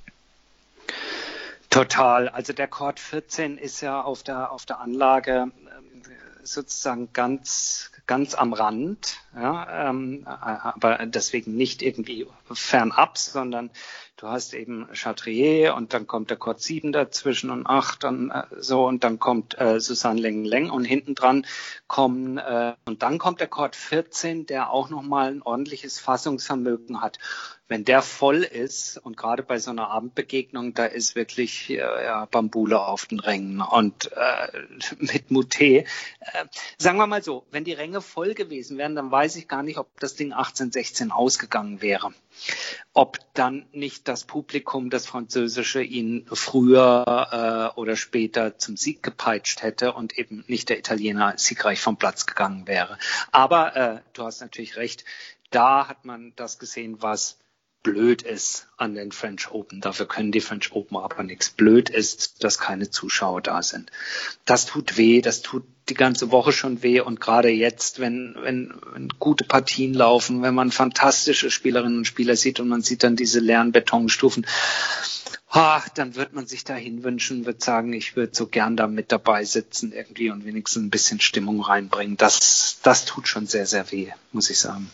Total. 1.70 2.30
Also 2.30 2.54
der 2.54 2.68
Chord 2.68 3.00
14 3.00 3.58
ist 3.58 3.82
ja 3.82 4.02
auf 4.02 4.24
der, 4.24 4.52
auf 4.52 4.66
der 4.66 4.80
Anlage 4.80 5.52
ähm, 5.52 6.04
sozusagen 6.44 7.12
ganz, 7.14 7.92
ganz 8.06 8.36
am 8.36 8.54
Rand, 8.54 9.18
ja, 9.36 9.90
ähm, 9.90 10.24
aber 10.26 11.06
deswegen 11.06 11.56
nicht 11.56 11.82
irgendwie 11.82 12.28
fernab, 12.52 13.18
sondern 13.18 13.72
du 14.18 14.28
hast 14.28 14.54
eben 14.54 14.88
Chatrier 14.94 15.76
und 15.76 15.94
dann 15.94 16.08
kommt 16.08 16.30
der 16.30 16.38
Chord 16.38 16.62
7 16.62 16.92
dazwischen 16.92 17.50
und 17.50 17.66
8 17.66 18.06
und 18.06 18.32
äh, 18.32 18.44
so 18.58 18.86
und 18.86 19.04
dann 19.04 19.20
kommt 19.20 19.60
äh, 19.60 19.80
Susanne 19.80 20.22
Leng 20.22 20.46
Leng 20.46 20.70
und 20.70 20.86
hinten 20.86 21.16
dran 21.16 21.46
kommen 21.88 22.38
äh, 22.38 22.74
und 22.86 23.04
dann 23.04 23.18
kommt 23.18 23.40
der 23.40 23.48
Chord 23.48 23.76
14, 23.76 24.46
der 24.46 24.72
auch 24.72 24.90
nochmal 24.90 25.32
ein 25.32 25.42
ordentliches 25.42 26.00
Fassungsvermögen 26.00 27.02
hat 27.02 27.20
wenn 27.74 27.86
der 27.86 28.04
voll 28.04 28.44
ist 28.44 28.98
und 28.98 29.18
gerade 29.18 29.42
bei 29.42 29.58
so 29.58 29.72
einer 29.72 29.90
Abendbegegnung, 29.90 30.74
da 30.74 30.86
ist 30.86 31.16
wirklich 31.16 31.72
äh, 31.72 31.78
ja, 31.78 32.26
Bambule 32.26 32.80
auf 32.80 33.08
den 33.08 33.20
Rängen 33.20 33.62
und 33.62 34.12
äh, 34.12 34.48
mit 35.00 35.32
Moutet. 35.32 35.88
Äh, 36.20 36.46
sagen 36.78 36.98
wir 36.98 37.08
mal 37.08 37.24
so, 37.24 37.48
wenn 37.52 37.64
die 37.64 37.74
Ränge 37.74 38.02
voll 38.02 38.34
gewesen 38.34 38.78
wären, 38.78 38.96
dann 38.96 39.10
weiß 39.10 39.38
ich 39.38 39.48
gar 39.48 39.64
nicht, 39.64 39.78
ob 39.78 40.00
das 40.00 40.16
Ding 40.16 40.34
1816 40.34 41.12
ausgegangen 41.12 41.82
wäre. 41.82 42.14
Ob 42.94 43.20
dann 43.34 43.66
nicht 43.72 44.08
das 44.08 44.26
Publikum, 44.26 44.90
das 44.90 45.06
Französische, 45.06 45.82
ihn 45.82 46.26
früher 46.32 47.72
äh, 47.76 47.80
oder 47.80 47.96
später 47.96 48.58
zum 48.58 48.78
Sieg 48.78 49.02
gepeitscht 49.04 49.62
hätte 49.62 49.94
und 49.94 50.18
eben 50.18 50.44
nicht 50.48 50.70
der 50.70 50.80
Italiener 50.80 51.34
siegreich 51.38 51.80
vom 51.82 51.98
Platz 51.98 52.26
gegangen 52.26 52.68
wäre. 52.68 52.98
Aber 53.32 53.76
äh, 53.76 54.02
du 54.14 54.24
hast 54.24 54.42
natürlich 54.42 54.78
recht, 54.78 55.06
da 55.50 55.88
hat 55.88 56.06
man 56.06 56.34
das 56.36 56.60
gesehen, 56.60 57.02
was 57.02 57.38
blöd 57.84 58.22
ist 58.22 58.68
an 58.78 58.96
den 58.96 59.12
French 59.12 59.52
Open. 59.52 59.82
Dafür 59.82 60.08
können 60.08 60.32
die 60.32 60.40
French 60.40 60.72
Open 60.72 60.98
aber 60.98 61.22
nichts. 61.24 61.50
Blöd 61.50 61.90
ist, 61.90 62.44
dass 62.44 62.58
keine 62.58 62.90
Zuschauer 62.90 63.42
da 63.42 63.62
sind. 63.62 63.92
Das 64.46 64.66
tut 64.66 64.98
weh, 64.98 65.22
das 65.22 65.42
tut 65.42 65.64
die 65.90 65.94
ganze 65.94 66.32
Woche 66.32 66.54
schon 66.54 66.82
weh 66.82 67.02
und 67.02 67.20
gerade 67.20 67.50
jetzt, 67.50 68.00
wenn, 68.00 68.36
wenn, 68.42 68.74
wenn 68.94 69.10
gute 69.20 69.44
Partien 69.44 69.94
laufen, 69.94 70.42
wenn 70.42 70.56
man 70.56 70.72
fantastische 70.72 71.52
Spielerinnen 71.52 72.00
und 72.00 72.06
Spieler 72.06 72.38
sieht 72.38 72.62
und 72.62 72.70
man 72.70 72.82
sieht 72.82 73.04
dann 73.04 73.18
diese 73.18 73.42
leeren 73.42 73.74
Betonstufen, 73.74 74.48
ha, 75.50 75.84
dann 75.96 76.16
wird 76.16 76.34
man 76.34 76.48
sich 76.48 76.64
dahin 76.64 77.04
wünschen, 77.04 77.46
wird 77.46 77.62
sagen, 77.62 77.92
ich 77.92 78.16
würde 78.16 78.34
so 78.34 78.48
gern 78.48 78.78
da 78.78 78.88
mit 78.88 79.12
dabei 79.12 79.44
sitzen 79.44 79.92
irgendwie 79.92 80.30
und 80.30 80.46
wenigstens 80.46 80.84
ein 80.84 80.90
bisschen 80.90 81.20
Stimmung 81.20 81.62
reinbringen. 81.62 82.16
Das, 82.16 82.80
das 82.82 83.04
tut 83.04 83.28
schon 83.28 83.46
sehr, 83.46 83.66
sehr 83.66 83.92
weh, 83.92 84.12
muss 84.32 84.50
ich 84.50 84.60
sagen. 84.60 84.90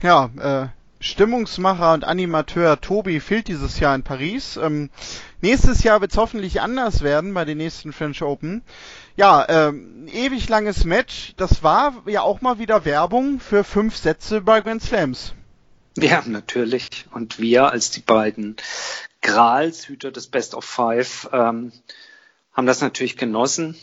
Ja, 0.00 0.30
äh, 0.38 0.68
Stimmungsmacher 1.00 1.92
und 1.92 2.04
Animateur 2.04 2.80
Tobi 2.80 3.20
fehlt 3.20 3.48
dieses 3.48 3.78
Jahr 3.78 3.94
in 3.94 4.02
Paris. 4.02 4.56
Ähm, 4.56 4.90
nächstes 5.40 5.82
Jahr 5.84 6.00
wird 6.00 6.12
es 6.12 6.16
hoffentlich 6.16 6.60
anders 6.60 7.02
werden 7.02 7.34
bei 7.34 7.44
den 7.44 7.58
nächsten 7.58 7.92
French 7.92 8.22
Open. 8.22 8.62
Ja, 9.16 9.46
ähm, 9.48 10.08
ewig 10.08 10.48
langes 10.48 10.84
Match. 10.84 11.34
Das 11.36 11.62
war 11.62 12.02
ja 12.06 12.22
auch 12.22 12.40
mal 12.40 12.58
wieder 12.58 12.84
Werbung 12.84 13.40
für 13.40 13.64
fünf 13.64 13.96
Sätze 13.96 14.40
bei 14.40 14.60
Grand 14.60 14.82
Slams. 14.82 15.34
Ja, 15.96 16.22
natürlich. 16.26 17.06
Und 17.12 17.38
wir 17.38 17.70
als 17.70 17.90
die 17.90 18.00
beiden 18.00 18.56
Gralshüter 19.22 20.12
des 20.12 20.28
Best 20.28 20.54
of 20.54 20.64
Five 20.64 21.28
ähm, 21.32 21.72
haben 22.52 22.66
das 22.66 22.80
natürlich 22.80 23.16
genossen. 23.16 23.76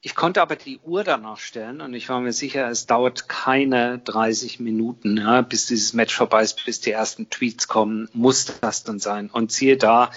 Ich 0.00 0.14
konnte 0.14 0.40
aber 0.40 0.54
die 0.54 0.78
Uhr 0.78 1.02
danach 1.02 1.38
stellen 1.38 1.80
und 1.80 1.92
ich 1.92 2.08
war 2.08 2.20
mir 2.20 2.32
sicher, 2.32 2.68
es 2.68 2.86
dauert 2.86 3.28
keine 3.28 3.98
30 3.98 4.60
Minuten, 4.60 5.16
ja, 5.16 5.40
bis 5.42 5.66
dieses 5.66 5.92
Match 5.92 6.14
vorbei 6.14 6.42
ist, 6.42 6.64
bis 6.64 6.80
die 6.80 6.92
ersten 6.92 7.30
Tweets 7.30 7.66
kommen, 7.66 8.08
muss 8.12 8.44
das 8.60 8.84
dann 8.84 9.00
sein. 9.00 9.28
Und 9.28 9.50
siehe 9.50 9.76
da, 9.76 10.12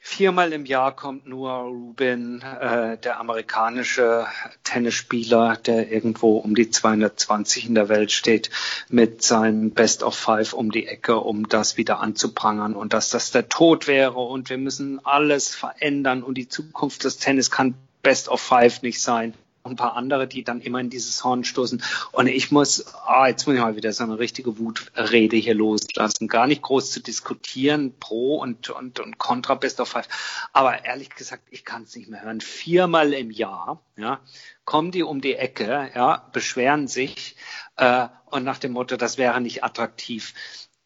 viermal 0.00 0.54
im 0.54 0.64
Jahr 0.64 0.96
kommt 0.96 1.26
Noah 1.26 1.64
Rubin, 1.64 2.40
äh, 2.40 2.96
der 2.96 3.20
amerikanische 3.20 4.26
Tennisspieler, 4.64 5.58
der 5.58 5.92
irgendwo 5.92 6.38
um 6.38 6.54
die 6.54 6.70
220 6.70 7.66
in 7.66 7.74
der 7.74 7.90
Welt 7.90 8.12
steht, 8.12 8.48
mit 8.88 9.22
seinem 9.22 9.72
Best 9.72 10.02
of 10.02 10.14
Five 10.14 10.54
um 10.54 10.70
die 10.70 10.86
Ecke, 10.86 11.20
um 11.20 11.50
das 11.50 11.76
wieder 11.76 12.00
anzuprangern 12.00 12.74
und 12.74 12.94
dass 12.94 13.10
das 13.10 13.30
der 13.30 13.50
Tod 13.50 13.86
wäre 13.86 14.20
und 14.20 14.48
wir 14.48 14.58
müssen 14.58 15.04
alles 15.04 15.54
verändern 15.54 16.22
und 16.22 16.38
die 16.38 16.48
Zukunft 16.48 17.04
des 17.04 17.18
Tennis 17.18 17.50
kann 17.50 17.74
Best 18.02 18.28
of 18.28 18.40
Five 18.40 18.82
nicht 18.82 19.00
sein. 19.00 19.34
ein 19.62 19.76
paar 19.76 19.94
andere, 19.94 20.26
die 20.26 20.42
dann 20.42 20.62
immer 20.62 20.80
in 20.80 20.88
dieses 20.88 21.22
Horn 21.22 21.44
stoßen. 21.44 21.82
Und 22.12 22.26
ich 22.28 22.50
muss, 22.50 22.86
ah, 23.06 23.28
jetzt 23.28 23.46
muss 23.46 23.56
ich 23.56 23.60
mal 23.60 23.76
wieder 23.76 23.92
so 23.92 24.04
eine 24.04 24.18
richtige 24.18 24.58
Wutrede 24.58 25.36
hier 25.36 25.54
loslassen. 25.54 26.28
Gar 26.28 26.46
nicht 26.46 26.62
groß 26.62 26.90
zu 26.90 27.00
diskutieren, 27.00 27.92
pro 28.00 28.36
und, 28.36 28.70
und, 28.70 29.00
und 29.00 29.18
contra 29.18 29.54
Best 29.54 29.80
of 29.80 29.88
Five. 29.88 30.08
Aber 30.52 30.84
ehrlich 30.84 31.10
gesagt, 31.10 31.42
ich 31.50 31.64
kann 31.64 31.82
es 31.82 31.94
nicht 31.94 32.08
mehr 32.08 32.22
hören. 32.22 32.40
Viermal 32.40 33.12
im 33.12 33.30
Jahr, 33.30 33.82
ja, 33.96 34.20
kommen 34.64 34.92
die 34.92 35.02
um 35.02 35.20
die 35.20 35.34
Ecke, 35.34 35.90
ja, 35.94 36.28
beschweren 36.32 36.88
sich, 36.88 37.36
äh, 37.76 38.08
und 38.26 38.44
nach 38.44 38.58
dem 38.58 38.72
Motto, 38.72 38.96
das 38.96 39.18
wäre 39.18 39.40
nicht 39.40 39.64
attraktiv. 39.64 40.34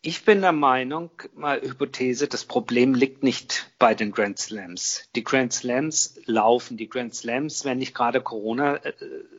Ich 0.07 0.27
bin 0.27 0.43
der 0.43 0.53
Meinung, 0.53 1.09
mal 1.35 1.63
Hypothese, 1.63 2.29
das 2.29 2.45
Problem 2.45 2.93
liegt 2.93 3.23
nicht 3.23 3.71
bei 3.79 3.95
den 3.95 4.13
Grand 4.13 4.39
Slams. 4.39 5.09
Die 5.17 5.25
Grand 5.25 5.51
Slams 5.55 6.21
laufen, 6.27 6.77
die 6.77 6.91
Grand 6.91 7.15
Slams, 7.15 7.65
wenn 7.65 7.79
nicht 7.79 7.95
gerade 7.95 8.21
Corona 8.21 8.77
äh, 8.85 8.93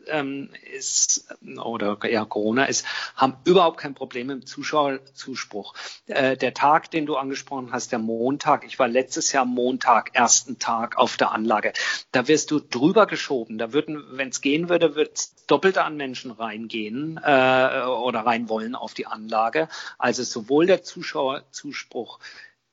ähm, 0.07 0.49
ist 0.73 1.27
oder 1.63 1.97
ja 2.09 2.25
Corona 2.25 2.65
ist, 2.65 2.85
haben 3.15 3.37
überhaupt 3.45 3.79
kein 3.79 3.93
Problem 3.93 4.29
im 4.29 4.45
Zuschauerzuspruch. 4.45 5.73
Äh, 6.07 6.37
der 6.37 6.53
Tag, 6.53 6.91
den 6.91 7.05
du 7.05 7.15
angesprochen 7.15 7.71
hast, 7.71 7.91
der 7.91 7.99
Montag, 7.99 8.65
ich 8.65 8.79
war 8.79 8.87
letztes 8.87 9.31
Jahr 9.31 9.45
Montag, 9.45 10.11
ersten 10.13 10.59
Tag 10.59 10.97
auf 10.97 11.17
der 11.17 11.31
Anlage. 11.31 11.73
Da 12.11 12.27
wirst 12.27 12.51
du 12.51 12.59
drüber 12.59 13.05
geschoben. 13.05 13.57
Da 13.57 13.73
würden, 13.73 14.03
wenn 14.11 14.29
es 14.29 14.41
gehen 14.41 14.69
würde, 14.69 14.95
wird 14.95 15.29
doppelte 15.47 15.83
an 15.83 15.97
Menschen 15.97 16.31
reingehen 16.31 17.17
äh, 17.23 17.83
oder 17.85 18.21
rein 18.25 18.49
wollen 18.49 18.75
auf 18.75 18.93
die 18.93 19.07
Anlage. 19.07 19.67
Also 19.97 20.23
sowohl 20.23 20.65
der 20.65 20.83
Zuschauerzuspruch 20.83 22.19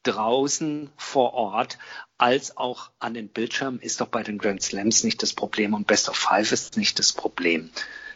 draußen 0.03 0.91
vor 0.97 1.35
Ort 1.35 1.79
als 2.19 2.57
auch 2.57 2.91
an 2.99 3.15
den 3.15 3.29
Bildschirmen 3.29 3.81
ist 3.81 4.01
doch 4.01 4.09
bei 4.09 4.23
den 4.23 4.39
Grand 4.39 4.63
Slams 4.63 5.05
nicht 5.05 5.23
das 5.23 5.33
Problem 5.33 5.75
und 5.75 5.87
Best 5.87 6.09
of 6.09 6.17
Five 6.17 6.53
ist 6.53 6.77
nicht 6.77 6.99
das 6.99 7.13
Problem, 7.13 7.71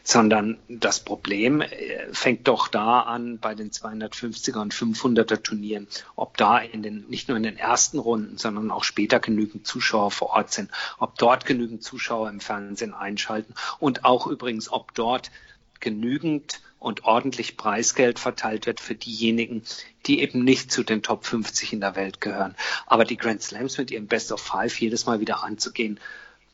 sondern 0.05 0.59
das 0.69 1.01
Problem 1.01 1.61
äh, 1.61 2.07
fängt 2.13 2.47
doch 2.47 2.69
da 2.69 3.01
an 3.01 3.41
bei 3.41 3.57
den 3.57 3.73
250er 3.73 4.61
und 4.61 4.73
500er 4.73 5.43
Turnieren, 5.43 5.89
ob 6.15 6.37
da 6.37 6.59
in 6.59 6.85
den, 6.85 7.05
nicht 7.09 7.27
nur 7.29 7.37
in 7.37 7.43
den 7.43 7.57
ersten 7.57 7.99
Runden, 7.99 8.39
sondern 8.39 8.71
auch 8.71 8.85
später 8.85 9.19
genügend 9.19 9.67
Zuschauer 9.67 10.13
vor 10.13 10.31
Ort 10.31 10.53
sind, 10.53 10.71
ob 10.99 11.19
dort 11.19 11.45
genügend 11.45 11.83
Zuschauer 11.83 12.29
im 12.31 12.39
Fernsehen 12.39 12.95
einschalten 12.95 13.55
und 13.81 14.05
auch 14.05 14.29
übrigens, 14.29 14.71
ob 14.71 14.95
dort 14.95 15.33
genügend 15.81 16.61
und 16.79 17.05
ordentlich 17.05 17.57
Preisgeld 17.57 18.19
verteilt 18.19 18.67
wird 18.67 18.81
für 18.81 18.95
diejenigen, 18.95 19.63
die 20.07 20.21
eben 20.21 20.45
nicht 20.45 20.71
zu 20.71 20.83
den 20.85 21.03
Top 21.03 21.25
50 21.25 21.73
in 21.73 21.81
der 21.81 21.97
Welt 21.97 22.21
gehören. 22.21 22.55
Aber 22.87 23.05
die 23.05 23.17
Grand 23.17 23.43
Slams 23.43 23.79
mit 23.79 23.91
ihrem 23.91 24.07
Best 24.07 24.31
of 24.33 24.41
Five 24.41 24.79
jedes 24.81 25.07
Mal 25.07 25.21
wieder 25.21 25.43
anzugehen, 25.43 25.99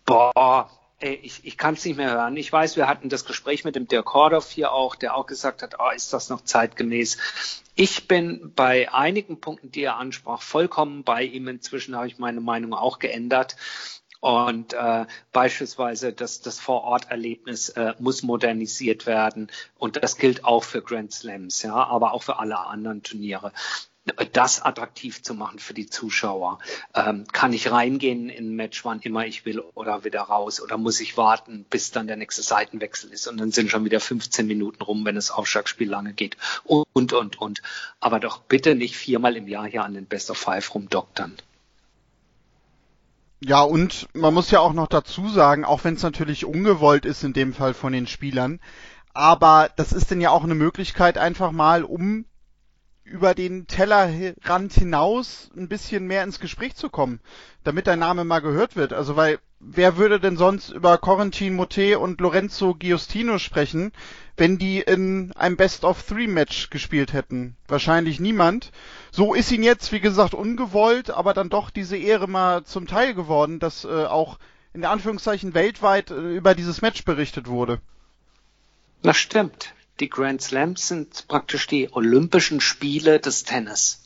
boah, 0.06 0.70
ey, 1.00 1.18
ich, 1.22 1.44
ich 1.44 1.58
kann 1.58 1.74
es 1.74 1.84
nicht 1.84 1.96
mehr 1.96 2.12
hören. 2.12 2.36
Ich 2.36 2.52
weiß, 2.52 2.76
wir 2.76 2.88
hatten 2.88 3.08
das 3.08 3.24
Gespräch 3.24 3.64
mit 3.64 3.76
dem 3.76 3.88
Dirk 3.88 4.14
Hordorf 4.14 4.50
hier 4.50 4.72
auch, 4.72 4.94
der 4.94 5.16
auch 5.16 5.26
gesagt 5.26 5.62
hat, 5.62 5.74
oh, 5.78 5.90
ist 5.94 6.12
das 6.12 6.28
noch 6.28 6.42
zeitgemäß? 6.42 7.18
Ich 7.74 8.06
bin 8.06 8.52
bei 8.54 8.92
einigen 8.92 9.40
Punkten, 9.40 9.70
die 9.70 9.82
er 9.82 9.96
ansprach, 9.96 10.42
vollkommen 10.42 11.04
bei 11.04 11.24
ihm. 11.24 11.48
Inzwischen 11.48 11.96
habe 11.96 12.06
ich 12.06 12.18
meine 12.18 12.40
Meinung 12.40 12.74
auch 12.74 12.98
geändert. 12.98 13.56
Und 14.22 14.72
äh, 14.72 15.06
beispielsweise 15.32 16.12
das, 16.12 16.42
das 16.42 16.60
Vororterlebnis 16.60 17.70
äh, 17.70 17.94
muss 17.98 18.22
modernisiert 18.22 19.04
werden. 19.04 19.50
Und 19.78 20.00
das 20.00 20.16
gilt 20.16 20.44
auch 20.44 20.62
für 20.62 20.80
Grand 20.80 21.12
Slams, 21.12 21.62
ja, 21.64 21.74
aber 21.74 22.12
auch 22.12 22.22
für 22.22 22.38
alle 22.38 22.58
anderen 22.58 23.02
Turniere 23.02 23.52
das 24.32 24.60
attraktiv 24.60 25.22
zu 25.22 25.34
machen 25.34 25.58
für 25.58 25.74
die 25.74 25.88
Zuschauer. 25.88 26.58
Ähm, 26.94 27.24
kann 27.32 27.52
ich 27.52 27.70
reingehen 27.70 28.28
in 28.30 28.50
ein 28.50 28.56
Match, 28.56 28.84
wann 28.84 29.00
immer 29.00 29.26
ich 29.26 29.44
will 29.44 29.60
oder 29.60 30.04
wieder 30.04 30.22
raus 30.22 30.60
oder 30.60 30.76
muss 30.76 31.00
ich 31.00 31.16
warten, 31.16 31.64
bis 31.68 31.90
dann 31.90 32.06
der 32.06 32.16
nächste 32.16 32.42
Seitenwechsel 32.42 33.12
ist 33.12 33.28
und 33.28 33.38
dann 33.38 33.52
sind 33.52 33.70
schon 33.70 33.84
wieder 33.84 34.00
15 34.00 34.46
Minuten 34.46 34.82
rum, 34.82 35.04
wenn 35.04 35.14
das 35.14 35.30
Aufschlagspiel 35.30 35.88
lange 35.88 36.12
geht 36.12 36.36
und, 36.64 37.12
und, 37.12 37.40
und. 37.40 37.62
Aber 38.00 38.18
doch 38.18 38.38
bitte 38.38 38.74
nicht 38.74 38.96
viermal 38.96 39.36
im 39.36 39.46
Jahr 39.46 39.66
hier 39.66 39.84
an 39.84 39.94
den 39.94 40.06
Best 40.06 40.30
of 40.30 40.38
Five 40.38 40.74
rumdoktern. 40.74 41.36
Ja, 43.44 43.62
und 43.62 44.08
man 44.14 44.34
muss 44.34 44.50
ja 44.52 44.60
auch 44.60 44.72
noch 44.72 44.86
dazu 44.86 45.28
sagen, 45.28 45.64
auch 45.64 45.82
wenn 45.82 45.94
es 45.94 46.02
natürlich 46.02 46.44
ungewollt 46.44 47.04
ist 47.04 47.24
in 47.24 47.32
dem 47.32 47.54
Fall 47.54 47.74
von 47.74 47.92
den 47.92 48.06
Spielern, 48.06 48.60
aber 49.14 49.68
das 49.76 49.92
ist 49.92 50.10
denn 50.10 50.20
ja 50.20 50.30
auch 50.30 50.44
eine 50.44 50.54
Möglichkeit 50.54 51.18
einfach 51.18 51.50
mal, 51.50 51.82
um 51.82 52.24
über 53.04 53.34
den 53.34 53.66
Tellerrand 53.66 54.72
hinaus 54.72 55.50
ein 55.56 55.68
bisschen 55.68 56.06
mehr 56.06 56.22
ins 56.22 56.40
Gespräch 56.40 56.76
zu 56.76 56.88
kommen, 56.88 57.20
damit 57.64 57.86
dein 57.86 57.98
Name 57.98 58.24
mal 58.24 58.40
gehört 58.40 58.76
wird. 58.76 58.92
Also 58.92 59.16
weil 59.16 59.38
wer 59.58 59.96
würde 59.96 60.20
denn 60.20 60.36
sonst 60.36 60.70
über 60.70 60.98
Corentin 60.98 61.54
Motet 61.54 61.96
und 61.96 62.20
Lorenzo 62.20 62.74
Giustino 62.74 63.38
sprechen, 63.38 63.92
wenn 64.36 64.58
die 64.58 64.80
in 64.80 65.32
einem 65.32 65.56
Best 65.56 65.84
of 65.84 66.02
Three 66.02 66.26
Match 66.26 66.70
gespielt 66.70 67.12
hätten? 67.12 67.56
Wahrscheinlich 67.68 68.20
niemand. 68.20 68.72
So 69.10 69.34
ist 69.34 69.50
ihnen 69.52 69.64
jetzt, 69.64 69.92
wie 69.92 70.00
gesagt, 70.00 70.34
ungewollt, 70.34 71.10
aber 71.10 71.34
dann 71.34 71.48
doch 71.48 71.70
diese 71.70 71.96
Ehre 71.96 72.28
mal 72.28 72.64
zum 72.64 72.86
Teil 72.86 73.14
geworden, 73.14 73.58
dass 73.58 73.84
äh, 73.84 74.04
auch 74.04 74.38
in 74.74 74.84
Anführungszeichen 74.84 75.54
weltweit 75.54 76.10
äh, 76.10 76.36
über 76.36 76.54
dieses 76.54 76.82
Match 76.82 77.04
berichtet 77.04 77.46
wurde. 77.46 77.80
Das 79.02 79.16
stimmt. 79.16 79.74
Die 80.02 80.10
Grand 80.10 80.42
Slams 80.42 80.88
sind 80.88 81.28
praktisch 81.28 81.68
die 81.68 81.92
Olympischen 81.92 82.60
Spiele 82.60 83.20
des 83.20 83.44
Tennis. 83.44 84.02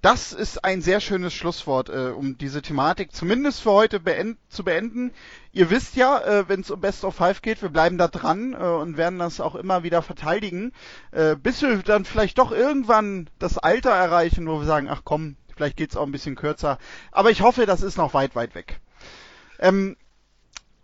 Das 0.00 0.32
ist 0.32 0.64
ein 0.64 0.82
sehr 0.82 0.98
schönes 0.98 1.32
Schlusswort, 1.32 1.88
äh, 1.88 2.08
um 2.08 2.36
diese 2.36 2.60
Thematik 2.60 3.12
zumindest 3.12 3.60
für 3.60 3.70
heute 3.70 4.00
beend 4.00 4.36
zu 4.48 4.64
beenden. 4.64 5.12
Ihr 5.52 5.70
wisst 5.70 5.94
ja, 5.94 6.18
äh, 6.18 6.48
wenn 6.48 6.62
es 6.62 6.72
um 6.72 6.80
Best 6.80 7.04
of 7.04 7.14
Five 7.14 7.40
geht, 7.40 7.62
wir 7.62 7.68
bleiben 7.68 7.98
da 7.98 8.08
dran 8.08 8.52
äh, 8.52 8.56
und 8.56 8.96
werden 8.96 9.20
das 9.20 9.40
auch 9.40 9.54
immer 9.54 9.84
wieder 9.84 10.02
verteidigen, 10.02 10.72
äh, 11.12 11.36
bis 11.36 11.62
wir 11.62 11.76
dann 11.84 12.04
vielleicht 12.04 12.38
doch 12.38 12.50
irgendwann 12.50 13.30
das 13.38 13.58
Alter 13.58 13.92
erreichen, 13.92 14.48
wo 14.48 14.58
wir 14.58 14.66
sagen, 14.66 14.88
ach 14.90 15.02
komm, 15.04 15.36
vielleicht 15.54 15.76
geht's 15.76 15.96
auch 15.96 16.04
ein 16.04 16.10
bisschen 16.10 16.34
kürzer. 16.34 16.78
Aber 17.12 17.30
ich 17.30 17.42
hoffe, 17.42 17.64
das 17.64 17.82
ist 17.82 17.96
noch 17.96 18.12
weit, 18.12 18.34
weit 18.34 18.56
weg. 18.56 18.80
Ähm, 19.60 19.96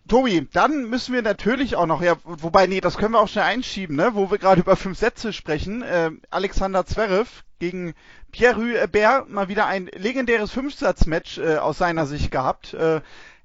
Tobi, 0.08 0.48
dann 0.52 0.88
müssen 0.88 1.14
wir 1.14 1.22
natürlich 1.22 1.76
auch 1.76 1.86
noch, 1.86 2.02
ja, 2.02 2.16
wobei, 2.24 2.66
nee, 2.66 2.80
das 2.80 2.96
können 2.96 3.12
wir 3.12 3.20
auch 3.20 3.28
schnell 3.28 3.44
einschieben, 3.44 3.96
ne, 3.96 4.10
wo 4.14 4.30
wir 4.30 4.38
gerade 4.38 4.60
über 4.62 4.76
fünf 4.76 4.98
Sätze 4.98 5.32
sprechen. 5.32 5.82
Äh, 5.82 6.10
Alexander 6.30 6.86
Zverev 6.86 7.44
gegen 7.58 7.94
Pierre 8.32 8.56
Hubert, 8.56 9.28
mal 9.28 9.48
wieder 9.48 9.66
ein 9.66 9.86
legendäres 9.94 10.50
Fünfsatz-Match 10.50 11.38
äh, 11.38 11.56
aus 11.56 11.78
seiner 11.78 12.06
Sicht 12.06 12.30
gehabt. 12.30 12.74
Äh, 12.74 13.00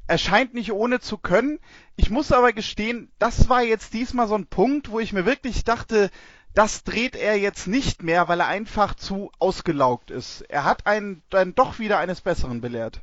er 0.08 0.18
scheint 0.18 0.54
nicht 0.54 0.72
ohne 0.72 1.00
zu 1.00 1.18
können. 1.18 1.60
Ich 1.96 2.10
muss 2.10 2.32
aber 2.32 2.54
gestehen, 2.54 3.12
das 3.20 3.50
war 3.50 3.64
jetzt 3.64 3.94
diesmal 3.94 4.28
so 4.28 4.36
ein 4.36 4.48
Punkt, 4.48 4.92
wo 4.92 5.00
ich 5.00 5.14
mir 5.14 5.26
wirklich 5.26 5.64
dachte, 5.64 6.10
das 6.54 6.84
dreht 6.84 7.16
er 7.16 7.38
jetzt 7.38 7.68
nicht 7.68 8.04
mehr, 8.04 8.28
weil 8.28 8.40
er 8.40 8.48
einfach 8.48 8.96
zu 8.96 9.32
ausgelaugt 9.40 10.12
ist. 10.12 10.42
Er 10.50 10.66
hat 10.66 10.86
einen 10.86 11.24
dann 11.30 11.56
doch 11.56 11.80
wieder 11.80 12.00
eines 12.00 12.22
Besseren 12.22 12.62
belehrt. 12.62 13.02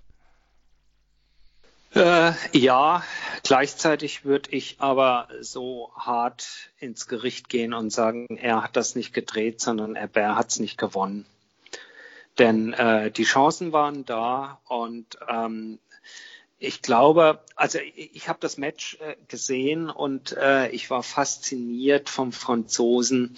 Äh, 1.93 2.33
ja, 2.53 3.03
gleichzeitig 3.43 4.25
würde 4.25 4.51
ich 4.53 4.77
aber 4.79 5.29
so 5.41 5.91
hart 5.97 6.71
ins 6.79 7.09
Gericht 7.09 7.49
gehen 7.49 7.75
und 7.75 7.91
sagen, 7.91 8.27
er 8.37 8.63
hat 8.63 8.77
das 8.77 8.95
nicht 8.95 9.13
gedreht, 9.13 9.61
sondern 9.61 9.97
er, 9.97 10.37
hat 10.37 10.51
es 10.51 10.61
nicht 10.61 10.79
gewonnen. 10.79 11.27
Denn 12.39 12.73
äh, 12.75 13.11
die 13.11 13.25
Chancen 13.25 13.73
waren 13.73 14.05
da 14.05 14.61
und 14.69 15.19
ähm, 15.29 15.81
ich 16.63 16.83
glaube, 16.83 17.41
also 17.57 17.79
ich, 17.79 18.15
ich 18.15 18.29
habe 18.29 18.39
das 18.39 18.59
Match 18.59 18.99
äh, 19.01 19.17
gesehen 19.29 19.89
und 19.89 20.37
äh, 20.37 20.69
ich 20.69 20.91
war 20.91 21.03
fasziniert 21.03 22.11
vom 22.11 22.33
Franzosen. 22.33 23.35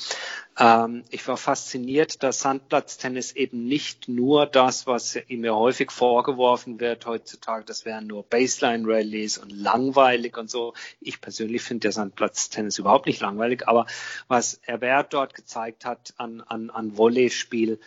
Ähm, 0.59 1.05
ich 1.09 1.27
war 1.29 1.37
fasziniert, 1.37 2.25
dass 2.25 2.41
Sandplatztennis 2.41 3.31
eben 3.31 3.65
nicht 3.65 4.09
nur 4.09 4.47
das, 4.47 4.89
was 4.89 5.17
ihm 5.29 5.45
ja 5.45 5.55
häufig 5.55 5.93
vorgeworfen 5.93 6.81
wird 6.81 7.07
heutzutage, 7.07 7.65
das 7.65 7.85
wären 7.85 8.09
nur 8.09 8.25
Baseline-Rallies 8.25 9.39
und 9.39 9.53
langweilig 9.53 10.37
und 10.37 10.51
so. 10.51 10.75
Ich 11.01 11.21
persönlich 11.21 11.63
finde 11.63 11.83
der 11.83 11.93
Sandplatztennis 11.93 12.79
überhaupt 12.79 13.07
nicht 13.07 13.21
langweilig, 13.21 13.69
aber 13.69 13.87
was 14.27 14.59
Herbert 14.63 15.15
dort 15.15 15.35
gezeigt 15.35 15.85
hat 15.85 16.13
an, 16.17 16.41
an, 16.41 16.71
an 16.71 16.97
Volleyspiel, 16.97 17.79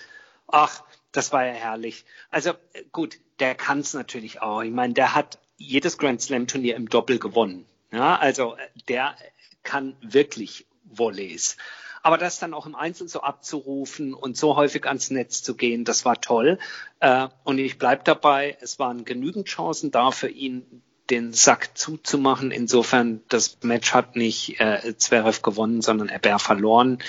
ach, 0.47 0.83
das 1.11 1.31
war 1.31 1.45
ja 1.45 1.53
herrlich. 1.53 2.05
Also 2.29 2.53
gut, 2.91 3.19
der 3.39 3.55
kann 3.55 3.79
es 3.79 3.93
natürlich 3.93 4.41
auch. 4.41 4.61
Ich 4.61 4.71
meine, 4.71 4.93
der 4.93 5.15
hat 5.15 5.39
jedes 5.57 5.97
Grand 5.97 6.21
Slam 6.21 6.47
Turnier 6.47 6.75
im 6.75 6.89
Doppel 6.89 7.19
gewonnen. 7.19 7.65
Ja, 7.91 8.17
also 8.17 8.57
der 8.89 9.15
kann 9.63 9.95
wirklich 10.01 10.67
Volleys. 10.83 11.57
Aber 12.03 12.17
das 12.17 12.37
dann 12.37 12.53
auch 12.53 12.67
im 12.67 12.75
Einzel 12.75 13.07
so 13.07 13.21
abzurufen 13.21 14.13
und 14.13 14.37
so 14.37 14.55
häufig 14.55 14.85
ans 14.85 15.09
Netz 15.09 15.41
zu 15.41 15.55
gehen, 15.55 15.85
das 15.85 16.05
war 16.05 16.21
toll. 16.21 16.59
Äh, 16.99 17.29
und 17.43 17.57
ich 17.57 17.79
bleib 17.79 18.05
dabei, 18.05 18.57
es 18.61 18.77
waren 18.77 19.05
genügend 19.05 19.47
Chancen 19.47 19.89
da 19.89 20.11
für 20.11 20.29
ihn, 20.29 20.83
den 21.09 21.33
Sack 21.33 21.77
zuzumachen. 21.77 22.51
Insofern, 22.51 23.21
das 23.29 23.57
Match 23.61 23.93
hat 23.93 24.15
nicht 24.15 24.59
äh, 24.59 24.95
Zverev 24.97 25.41
gewonnen, 25.41 25.81
sondern 25.81 26.09
Herbert 26.09 26.41
verloren. 26.41 26.99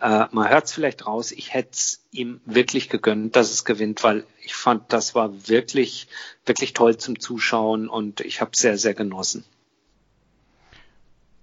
Äh, 0.00 0.26
man 0.30 0.48
hört 0.48 0.66
es 0.66 0.72
vielleicht 0.72 1.06
raus, 1.06 1.32
ich 1.32 1.54
hätte 1.54 1.70
es 1.72 2.02
ihm 2.10 2.40
wirklich 2.44 2.88
gegönnt, 2.88 3.36
dass 3.36 3.50
es 3.50 3.64
gewinnt, 3.64 4.02
weil 4.04 4.24
ich 4.42 4.54
fand, 4.54 4.92
das 4.92 5.14
war 5.14 5.48
wirklich, 5.48 6.08
wirklich 6.44 6.72
toll 6.74 6.96
zum 6.96 7.18
Zuschauen 7.18 7.88
und 7.88 8.20
ich 8.20 8.40
habe 8.40 8.50
sehr, 8.54 8.78
sehr 8.78 8.94
genossen. 8.94 9.44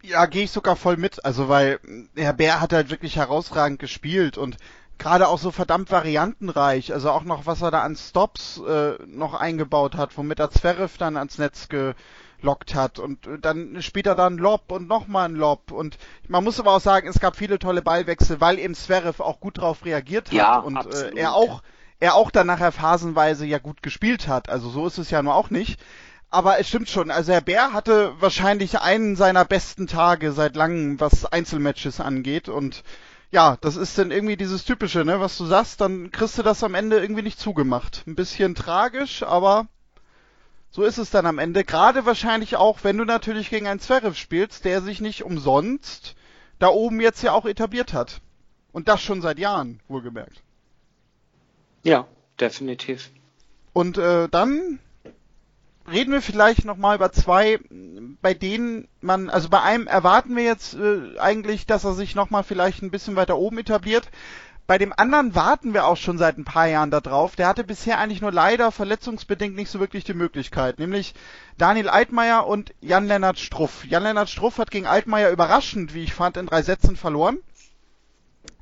Ja, 0.05 0.25
gehe 0.25 0.43
ich 0.43 0.51
sogar 0.51 0.75
voll 0.75 0.97
mit. 0.97 1.23
Also 1.23 1.47
weil 1.47 1.79
Herr 2.15 2.33
Bär 2.33 2.59
hat 2.59 2.73
halt 2.73 2.89
wirklich 2.89 3.15
herausragend 3.15 3.79
gespielt 3.79 4.37
und 4.37 4.57
gerade 4.97 5.27
auch 5.27 5.39
so 5.39 5.51
verdammt 5.51 5.91
variantenreich. 5.91 6.93
Also 6.93 7.11
auch 7.11 7.23
noch, 7.23 7.45
was 7.45 7.61
er 7.61 7.71
da 7.71 7.81
an 7.81 7.95
Stops 7.95 8.61
äh, 8.67 8.93
noch 9.07 9.33
eingebaut 9.33 9.95
hat, 9.95 10.17
womit 10.17 10.39
er 10.39 10.51
Zverev 10.51 10.97
dann 10.97 11.17
ans 11.17 11.37
Netz 11.37 11.67
gelockt 11.69 12.75
hat. 12.75 12.99
Und 12.99 13.27
dann 13.41 13.81
später 13.81 14.15
dann 14.15 14.37
Lob 14.37 14.71
und 14.71 14.87
nochmal 14.87 15.29
ein 15.29 15.35
Lob. 15.35 15.71
Und 15.71 15.97
man 16.27 16.43
muss 16.43 16.59
aber 16.59 16.71
auch 16.75 16.81
sagen, 16.81 17.07
es 17.07 17.19
gab 17.19 17.35
viele 17.35 17.59
tolle 17.59 17.81
Ballwechsel, 17.81 18.39
weil 18.41 18.59
eben 18.59 18.75
Zverev 18.75 19.21
auch 19.21 19.39
gut 19.39 19.57
drauf 19.59 19.85
reagiert 19.85 20.27
hat. 20.27 20.33
Ja, 20.33 20.59
und 20.59 20.77
absolut. 20.77 21.15
Äh, 21.15 21.19
er 21.19 21.33
auch 21.33 21.61
er 22.03 22.15
auch 22.15 22.31
dann 22.31 22.47
nachher 22.47 22.73
phasenweise 22.73 23.45
ja 23.45 23.59
gut 23.59 23.81
gespielt 23.81 24.27
hat. 24.27 24.49
Also 24.49 24.69
so 24.69 24.85
ist 24.85 24.97
es 24.97 25.09
ja 25.09 25.23
nur 25.23 25.35
auch 25.35 25.49
nicht. 25.49 25.79
Aber 26.29 26.59
es 26.59 26.67
stimmt 26.67 26.89
schon, 26.89 27.11
also 27.11 27.31
Herr 27.31 27.41
Bär 27.41 27.73
hatte 27.73 28.11
wahrscheinlich 28.19 28.79
einen 28.79 29.15
seiner 29.15 29.45
besten 29.45 29.87
Tage 29.87 30.33
seit 30.33 30.55
langem, 30.55 30.99
was 30.99 31.25
Einzelmatches 31.25 32.01
angeht. 32.01 32.49
Und 32.49 32.83
ja, 33.33 33.57
das 33.61 33.77
ist 33.77 33.97
dann 33.97 34.11
irgendwie 34.11 34.37
dieses 34.37 34.63
Typische, 34.63 35.03
ne, 35.03 35.19
was 35.19 35.39
du 35.39 35.45
sagst, 35.45 35.81
dann 35.81 36.11
kriegst 36.11 36.37
du 36.37 36.43
das 36.43 36.63
am 36.63 36.75
Ende 36.75 36.99
irgendwie 36.99 37.23
nicht 37.23 37.39
zugemacht. 37.39 38.03
Ein 38.05 38.13
bisschen 38.13 38.53
tragisch, 38.53 39.23
aber 39.23 39.67
so 40.69 40.83
ist 40.83 40.99
es 40.99 41.09
dann 41.09 41.25
am 41.25 41.39
Ende. 41.39 41.63
Gerade 41.63 42.05
wahrscheinlich 42.05 42.57
auch, 42.57 42.83
wenn 42.83 42.95
du 42.95 43.05
natürlich 43.05 43.49
gegen 43.49 43.67
einen 43.67 43.79
Zverev 43.79 44.15
spielst, 44.15 44.65
der 44.65 44.81
sich 44.81 45.01
nicht 45.01 45.23
umsonst 45.23 46.15
da 46.59 46.67
oben 46.67 47.01
jetzt 47.01 47.23
ja 47.23 47.31
auch 47.31 47.45
etabliert 47.45 47.91
hat. 47.91 48.21
Und 48.71 48.87
das 48.87 49.01
schon 49.01 49.23
seit 49.23 49.39
Jahren, 49.39 49.79
wohlgemerkt. 49.87 50.43
Ja, 51.81 52.07
definitiv. 52.39 53.09
Und 53.73 53.97
äh, 53.97 54.29
dann 54.29 54.79
reden 55.89 56.11
wir 56.11 56.21
vielleicht 56.21 56.65
nochmal 56.65 56.95
über 56.95 57.11
zwei, 57.11 57.59
bei 58.21 58.33
denen 58.33 58.87
man, 59.01 59.29
also 59.29 59.49
bei 59.49 59.61
einem 59.61 59.87
erwarten 59.87 60.35
wir 60.35 60.43
jetzt 60.43 60.75
äh, 60.75 61.17
eigentlich, 61.19 61.65
dass 61.65 61.83
er 61.83 61.93
sich 61.93 62.15
nochmal 62.15 62.43
vielleicht 62.43 62.81
ein 62.81 62.91
bisschen 62.91 63.15
weiter 63.15 63.37
oben 63.37 63.57
etabliert. 63.57 64.09
Bei 64.65 64.77
dem 64.77 64.93
anderen 64.95 65.35
warten 65.35 65.73
wir 65.73 65.85
auch 65.85 65.97
schon 65.97 66.17
seit 66.17 66.37
ein 66.37 66.45
paar 66.45 66.67
Jahren 66.67 66.89
darauf. 66.89 67.35
Der 67.35 67.47
hatte 67.47 67.65
bisher 67.65 67.99
eigentlich 67.99 68.21
nur 68.21 68.31
leider 68.31 68.71
verletzungsbedingt 68.71 69.55
nicht 69.55 69.69
so 69.69 69.81
wirklich 69.81 70.05
die 70.05 70.13
Möglichkeit, 70.13 70.79
nämlich 70.79 71.13
Daniel 71.57 71.89
Altmaier 71.89 72.47
und 72.47 72.73
Jan-Lennart 72.79 73.37
Struff. 73.37 73.83
Jan-Lennart 73.83 74.29
Struff 74.29 74.59
hat 74.59 74.71
gegen 74.71 74.87
Altmaier 74.87 75.31
überraschend, 75.31 75.93
wie 75.93 76.03
ich 76.03 76.13
fand, 76.13 76.37
in 76.37 76.45
drei 76.45 76.61
Sätzen 76.61 76.95
verloren. 76.95 77.39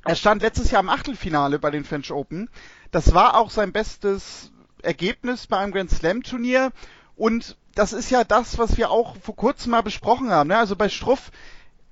Er 0.04 0.16
stand 0.16 0.42
letztes 0.42 0.72
Jahr 0.72 0.82
im 0.82 0.88
Achtelfinale 0.88 1.60
bei 1.60 1.70
den 1.70 1.84
French 1.84 2.10
Open. 2.10 2.50
Das 2.90 3.14
war 3.14 3.36
auch 3.36 3.50
sein 3.50 3.70
bestes 3.70 4.50
Ergebnis 4.82 5.46
bei 5.46 5.58
einem 5.58 5.72
Grand 5.72 5.92
Slam 5.92 6.24
Turnier 6.24 6.72
und 7.16 7.56
das 7.74 7.92
ist 7.92 8.10
ja 8.10 8.24
das, 8.24 8.58
was 8.58 8.76
wir 8.76 8.90
auch 8.90 9.16
vor 9.16 9.36
kurzem 9.36 9.72
mal 9.72 9.82
besprochen 9.82 10.30
haben. 10.30 10.48
Ne? 10.48 10.58
Also 10.58 10.76
bei 10.76 10.88
Struff 10.88 11.30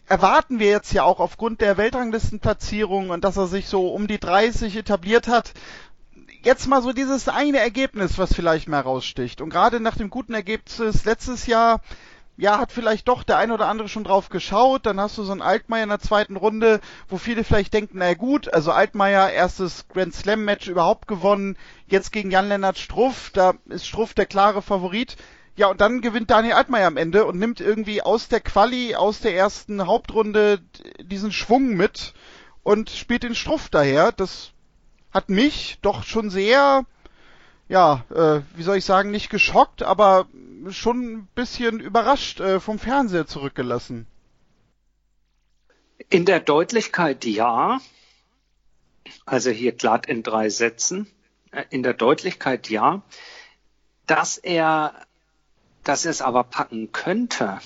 erwarten 0.07 0.59
wir 0.59 0.69
jetzt 0.69 0.93
ja 0.93 1.05
auch 1.05 1.21
aufgrund 1.21 1.61
der 1.61 1.77
Weltranglistenplatzierung 1.77 3.11
und 3.11 3.25
dass 3.25 3.37
er 3.37 3.47
sich 3.47 3.69
so 3.69 3.89
um 3.89 4.07
die 4.07 4.19
30 4.19 4.77
etabliert 4.77 5.29
hat, 5.29 5.53
jetzt 6.43 6.67
mal 6.67 6.83
so 6.83 6.93
dieses 6.93 7.29
eine 7.29 7.59
Ergebnis, 7.59 8.19
was 8.19 8.35
vielleicht 8.35 8.69
mehr 8.69 8.81
raussticht. 8.81 9.41
Und 9.41 9.51
gerade 9.51 9.81
nach 9.81 9.97
dem 9.97 10.11
guten 10.11 10.35
Ergebnis 10.35 11.05
letztes 11.05 11.47
Jahr, 11.47 11.81
ja, 12.41 12.59
hat 12.59 12.73
vielleicht 12.73 13.07
doch 13.07 13.23
der 13.23 13.37
ein 13.37 13.53
oder 13.53 13.69
andere 13.69 13.89
schon 13.89 14.05
drauf 14.05 14.31
geschaut. 14.31 14.87
Dann 14.87 14.99
hast 14.99 15.19
du 15.19 15.23
so 15.25 15.33
einen 15.33 15.43
Altmaier 15.43 15.83
in 15.83 15.91
der 15.91 15.99
zweiten 16.01 16.37
Runde, 16.37 16.81
wo 17.07 17.19
viele 17.19 17.45
vielleicht 17.45 17.75
denken, 17.75 17.99
na 17.99 18.15
gut, 18.15 18.53
also 18.53 18.73
Altmaier 18.73 19.31
erstes 19.31 19.87
Grand 19.89 20.15
Slam 20.15 20.45
Match 20.45 20.67
überhaupt 20.67 21.07
gewonnen, 21.07 21.59
jetzt 21.87 22.13
gegen 22.13 22.31
Jan-Lennart 22.31 22.79
Struff, 22.79 23.31
da 23.35 23.55
ist 23.67 23.87
Struff 23.87 24.15
der 24.15 24.25
klare 24.25 24.63
Favorit. 24.63 25.17
Ja, 25.57 25.67
und 25.67 25.83
dann 25.83 26.01
gewinnt 26.01 26.31
Daniel 26.31 26.55
Altmaier 26.55 26.87
am 26.87 26.97
Ende 26.97 27.27
und 27.27 27.39
nimmt 27.39 27.61
irgendwie 27.61 28.01
aus 28.01 28.29
der 28.29 28.41
Quali, 28.41 28.95
aus 28.95 29.21
der 29.21 29.35
ersten 29.35 29.87
Hauptrunde 29.87 30.61
diesen 31.03 31.33
Schwung 31.33 31.77
mit 31.77 32.15
und 32.63 32.89
spielt 32.89 33.23
den 33.23 33.35
Struff 33.35 33.69
daher. 33.69 34.13
Das 34.13 34.53
hat 35.13 35.29
mich 35.29 35.79
doch 35.83 36.05
schon 36.05 36.31
sehr, 36.31 36.87
ja, 37.71 38.05
äh, 38.11 38.41
wie 38.57 38.65
soll 38.65 38.79
ich 38.79 38.85
sagen, 38.85 39.13
nicht 39.13 39.31
geschockt, 39.31 39.85
aber 39.85 40.27
schon 40.71 41.13
ein 41.13 41.29
bisschen 41.37 41.79
überrascht 41.79 42.41
äh, 42.41 42.59
vom 42.59 42.81
Fernseher 42.81 43.29
zurückgelassen. 43.29 44.09
In 46.09 46.25
der 46.25 46.41
Deutlichkeit 46.41 47.25
ja. 47.25 47.81
Also 49.25 49.51
hier 49.51 49.71
glatt 49.71 50.07
in 50.07 50.25
drei 50.25 50.49
Sätzen. 50.49 51.07
Äh, 51.53 51.65
in 51.71 51.85
der 51.85 51.95
Deutlichkeit 51.95 52.69
ja. 52.71 53.03
Dass 54.09 54.37
er, 54.37 54.93
dass 55.85 56.05
er 56.05 56.11
es 56.11 56.23
aber 56.23 56.43
packen 56.43 56.91
könnte. 56.91 57.61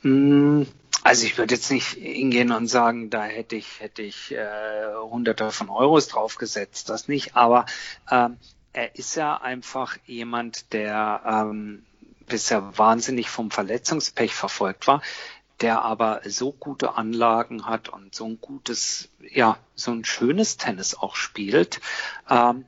Hm, 0.00 0.66
also 1.04 1.24
ich 1.24 1.38
würde 1.38 1.54
jetzt 1.54 1.70
nicht 1.70 1.86
hingehen 1.86 2.50
und 2.50 2.66
sagen, 2.66 3.10
da 3.10 3.22
hätte 3.22 3.54
ich, 3.54 3.78
hätte 3.78 4.02
ich 4.02 4.32
äh, 4.32 4.92
hunderte 5.00 5.52
von 5.52 5.70
Euros 5.70 6.08
draufgesetzt, 6.08 6.88
das 6.88 7.06
nicht, 7.06 7.36
aber 7.36 7.66
ähm, 8.10 8.36
er 8.72 8.94
ist 8.96 9.14
ja 9.16 9.36
einfach 9.36 9.96
jemand, 10.06 10.72
der 10.72 11.22
ähm, 11.26 11.84
bisher 12.26 12.78
wahnsinnig 12.78 13.28
vom 13.28 13.50
Verletzungspech 13.50 14.34
verfolgt 14.34 14.86
war, 14.86 15.02
der 15.60 15.82
aber 15.82 16.22
so 16.24 16.52
gute 16.52 16.94
Anlagen 16.94 17.66
hat 17.66 17.88
und 17.88 18.14
so 18.14 18.24
ein 18.26 18.40
gutes, 18.40 19.08
ja, 19.30 19.58
so 19.74 19.90
ein 19.90 20.04
schönes 20.04 20.56
Tennis 20.56 20.94
auch 20.94 21.16
spielt. 21.16 21.80
Ähm, 22.28 22.64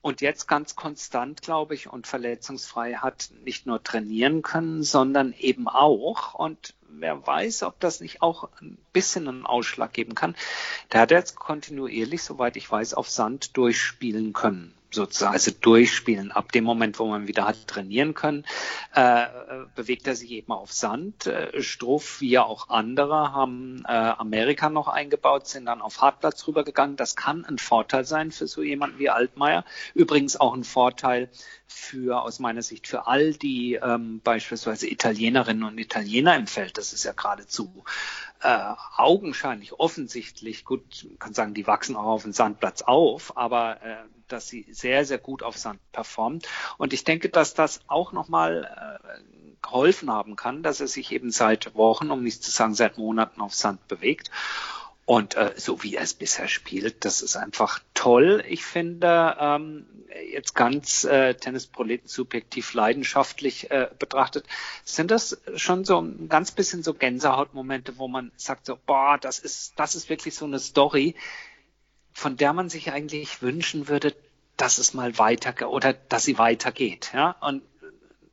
und 0.00 0.20
jetzt 0.20 0.46
ganz 0.46 0.76
konstant, 0.76 1.42
glaube 1.42 1.74
ich, 1.74 1.88
und 1.88 2.06
verletzungsfrei 2.06 2.94
hat 2.94 3.30
nicht 3.44 3.66
nur 3.66 3.82
trainieren 3.82 4.42
können, 4.42 4.82
sondern 4.82 5.34
eben 5.38 5.68
auch, 5.68 6.34
und 6.34 6.74
wer 6.88 7.26
weiß, 7.26 7.64
ob 7.64 7.80
das 7.80 8.00
nicht 8.00 8.22
auch 8.22 8.48
ein 8.60 8.78
bisschen 8.92 9.28
einen 9.28 9.46
Ausschlag 9.46 9.92
geben 9.92 10.14
kann, 10.14 10.36
der 10.92 11.02
hat 11.02 11.10
jetzt 11.10 11.36
kontinuierlich, 11.36 12.22
soweit 12.22 12.56
ich 12.56 12.70
weiß, 12.70 12.94
auf 12.94 13.08
Sand 13.08 13.56
durchspielen 13.56 14.32
können 14.32 14.77
sozusagen, 14.90 15.34
also 15.34 15.50
durchspielen. 15.60 16.32
Ab 16.32 16.52
dem 16.52 16.64
Moment, 16.64 16.98
wo 16.98 17.06
man 17.06 17.28
wieder 17.28 17.46
hat 17.46 17.66
trainieren 17.66 18.14
können, 18.14 18.44
äh, 18.94 19.26
bewegt 19.74 20.06
er 20.06 20.16
sich 20.16 20.30
eben 20.30 20.52
auf 20.52 20.72
Sand. 20.72 21.26
Äh, 21.26 21.62
Struff, 21.62 22.20
wie 22.20 22.30
ja 22.30 22.44
auch 22.44 22.68
andere, 22.68 23.32
haben 23.32 23.82
äh, 23.86 23.92
Amerika 23.92 24.70
noch 24.70 24.88
eingebaut, 24.88 25.46
sind 25.46 25.66
dann 25.66 25.82
auf 25.82 26.00
Hartplatz 26.00 26.46
rübergegangen. 26.46 26.96
Das 26.96 27.16
kann 27.16 27.44
ein 27.44 27.58
Vorteil 27.58 28.04
sein 28.04 28.30
für 28.30 28.46
so 28.46 28.62
jemanden 28.62 28.98
wie 28.98 29.10
Altmaier. 29.10 29.64
Übrigens 29.94 30.38
auch 30.38 30.54
ein 30.54 30.64
Vorteil 30.64 31.28
für, 31.66 32.22
aus 32.22 32.38
meiner 32.38 32.62
Sicht, 32.62 32.86
für 32.86 33.06
all 33.06 33.34
die 33.34 33.74
ähm, 33.74 34.20
beispielsweise 34.24 34.88
Italienerinnen 34.88 35.64
und 35.64 35.78
Italiener 35.78 36.34
im 36.36 36.46
Feld. 36.46 36.78
Das 36.78 36.92
ist 36.92 37.04
ja 37.04 37.12
geradezu 37.12 37.84
äh, 38.40 38.74
augenscheinlich 38.96 39.72
offensichtlich, 39.74 40.64
gut, 40.64 41.06
man 41.08 41.18
kann 41.18 41.34
sagen, 41.34 41.54
die 41.54 41.66
wachsen 41.66 41.96
auch 41.96 42.06
auf 42.06 42.22
dem 42.22 42.32
Sandplatz 42.32 42.82
auf, 42.82 43.36
aber 43.36 43.82
äh, 43.82 43.96
dass 44.28 44.48
sie 44.48 44.66
sehr, 44.70 45.04
sehr 45.04 45.18
gut 45.18 45.42
auf 45.42 45.56
Sand 45.56 45.80
performt. 45.92 46.46
Und 46.76 46.92
ich 46.92 47.04
denke, 47.04 47.28
dass 47.30 47.54
das 47.54 47.80
auch 47.88 48.12
nochmal 48.12 49.00
äh, 49.02 49.20
geholfen 49.62 50.10
haben 50.10 50.36
kann, 50.36 50.62
dass 50.62 50.80
er 50.80 50.86
sich 50.86 51.12
eben 51.12 51.30
seit 51.30 51.74
Wochen, 51.74 52.10
um 52.10 52.22
nicht 52.22 52.42
zu 52.42 52.50
sagen 52.50 52.74
seit 52.74 52.98
Monaten 52.98 53.40
auf 53.40 53.54
Sand 53.54 53.86
bewegt. 53.88 54.30
Und 55.08 55.36
äh, 55.36 55.54
so 55.56 55.82
wie 55.82 55.94
er 55.94 56.02
es 56.02 56.12
bisher 56.12 56.48
spielt, 56.48 57.06
das 57.06 57.22
ist 57.22 57.34
einfach 57.34 57.80
toll. 57.94 58.44
Ich 58.46 58.66
finde, 58.66 59.38
ähm, 59.40 59.86
jetzt 60.30 60.54
ganz 60.54 61.04
äh, 61.04 61.32
Tennisproleten 61.32 62.06
subjektiv 62.06 62.74
leidenschaftlich 62.74 63.70
äh, 63.70 63.88
betrachtet, 63.98 64.44
sind 64.84 65.10
das 65.10 65.40
schon 65.56 65.86
so 65.86 65.98
ein 65.98 66.28
ganz 66.28 66.50
bisschen 66.50 66.82
so 66.82 66.92
Gänsehautmomente, 66.92 67.96
wo 67.96 68.06
man 68.06 68.32
sagt 68.36 68.66
so, 68.66 68.78
boah, 68.84 69.16
das 69.18 69.38
ist, 69.38 69.72
das 69.80 69.94
ist 69.94 70.10
wirklich 70.10 70.34
so 70.34 70.44
eine 70.44 70.58
Story, 70.58 71.14
von 72.12 72.36
der 72.36 72.52
man 72.52 72.68
sich 72.68 72.92
eigentlich 72.92 73.40
wünschen 73.40 73.88
würde, 73.88 74.14
dass 74.58 74.76
es 74.76 74.92
mal 74.92 75.16
weiter 75.16 75.70
oder 75.70 75.94
dass 75.94 76.24
sie 76.24 76.36
weitergeht. 76.36 77.12
Ja? 77.14 77.34
Und 77.40 77.62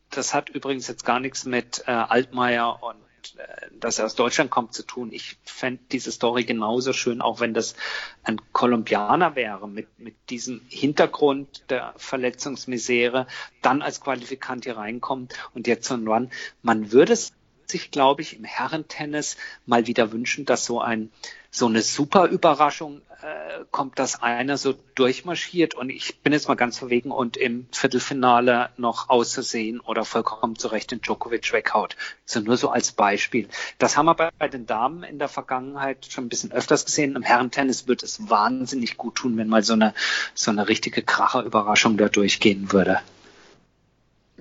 das 0.09 0.33
hat 0.33 0.49
übrigens 0.49 0.89
jetzt 0.89 1.05
gar 1.05 1.21
nichts 1.21 1.45
mit 1.45 1.85
äh, 1.87 1.91
Altmaier 1.91 2.83
und 2.83 2.97
äh, 3.37 3.67
dass 3.79 3.99
er 3.99 4.05
aus 4.05 4.15
Deutschland 4.15 4.51
kommt, 4.51 4.73
zu 4.73 4.83
tun. 4.83 5.11
Ich 5.11 5.37
fände 5.43 5.81
diese 5.91 6.11
Story 6.11 6.43
genauso 6.43 6.93
schön, 6.93 7.21
auch 7.21 7.39
wenn 7.39 7.53
das 7.53 7.75
ein 8.23 8.39
Kolumbianer 8.51 9.35
wäre, 9.35 9.67
mit, 9.67 9.99
mit 9.99 10.15
diesem 10.29 10.61
Hintergrund 10.69 11.63
der 11.69 11.93
Verletzungsmisere, 11.97 13.27
dann 13.61 13.81
als 13.81 14.01
Qualifikant 14.01 14.65
hier 14.65 14.77
reinkommt 14.77 15.33
und 15.53 15.67
jetzt 15.67 15.87
so 15.87 15.95
ein 15.95 16.07
Run. 16.07 16.29
Man 16.61 16.91
würde 16.91 17.13
es 17.13 17.33
sich, 17.67 17.91
glaube 17.91 18.21
ich, 18.21 18.37
im 18.37 18.43
Herrentennis 18.43 19.37
mal 19.65 19.87
wieder 19.87 20.11
wünschen, 20.11 20.45
dass 20.45 20.65
so 20.65 20.81
ein 20.81 21.11
so 21.55 21.67
eine 21.67 21.81
super 21.81 22.27
Überraschung 22.27 23.01
äh, 23.21 23.63
kommt, 23.71 23.97
dass 23.97 24.21
einer 24.21 24.57
so 24.57 24.75
durchmarschiert 24.95 25.73
und 25.73 25.89
ich 25.89 26.19
bin 26.19 26.33
jetzt 26.33 26.49
mal 26.49 26.55
ganz 26.55 26.77
verwegen 26.77 27.11
und 27.11 27.37
im 27.37 27.67
Viertelfinale 27.71 28.71
noch 28.75 29.07
auszusehen 29.09 29.79
oder 29.79 30.03
vollkommen 30.03 30.57
zurecht 30.57 30.91
den 30.91 30.99
Djokovic 30.99 31.53
weghaut. 31.53 31.95
So 32.25 32.41
nur 32.41 32.57
so 32.57 32.69
als 32.69 32.91
Beispiel. 32.91 33.47
Das 33.77 33.95
haben 33.95 34.05
wir 34.05 34.15
bei, 34.15 34.31
bei 34.37 34.49
den 34.49 34.65
Damen 34.65 35.03
in 35.03 35.17
der 35.17 35.29
Vergangenheit 35.29 36.05
schon 36.09 36.25
ein 36.25 36.29
bisschen 36.29 36.51
öfters 36.51 36.83
gesehen. 36.83 37.15
Im 37.15 37.23
Herrentennis 37.23 37.87
wird 37.87 38.03
es 38.03 38.29
wahnsinnig 38.29 38.97
gut 38.97 39.15
tun, 39.15 39.37
wenn 39.37 39.47
mal 39.47 39.63
so 39.63 39.73
eine 39.73 39.93
so 40.33 40.51
eine 40.51 40.67
richtige 40.67 41.03
Kracherüberraschung 41.03 41.95
da 41.95 42.09
durchgehen 42.09 42.73
würde. 42.73 42.99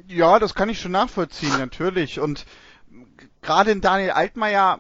Ja, 0.09 0.40
das 0.40 0.57
kann 0.57 0.68
ich 0.68 0.81
schon 0.81 0.92
nachvollziehen, 0.92 1.57
natürlich. 1.59 2.18
Und 2.18 2.44
gerade 3.43 3.71
in 3.71 3.81
Daniel 3.81 4.11
Altmaier 4.11 4.79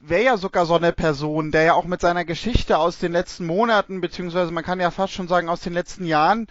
wäre 0.00 0.24
ja 0.24 0.36
sogar 0.36 0.66
so 0.66 0.74
eine 0.74 0.92
Person, 0.92 1.52
der 1.52 1.62
ja 1.62 1.74
auch 1.74 1.84
mit 1.84 2.00
seiner 2.00 2.24
Geschichte 2.24 2.78
aus 2.78 2.98
den 2.98 3.12
letzten 3.12 3.46
Monaten, 3.46 4.00
beziehungsweise 4.00 4.50
man 4.50 4.64
kann 4.64 4.80
ja 4.80 4.90
fast 4.90 5.12
schon 5.12 5.28
sagen 5.28 5.48
aus 5.48 5.60
den 5.60 5.72
letzten 5.72 6.04
Jahren, 6.04 6.46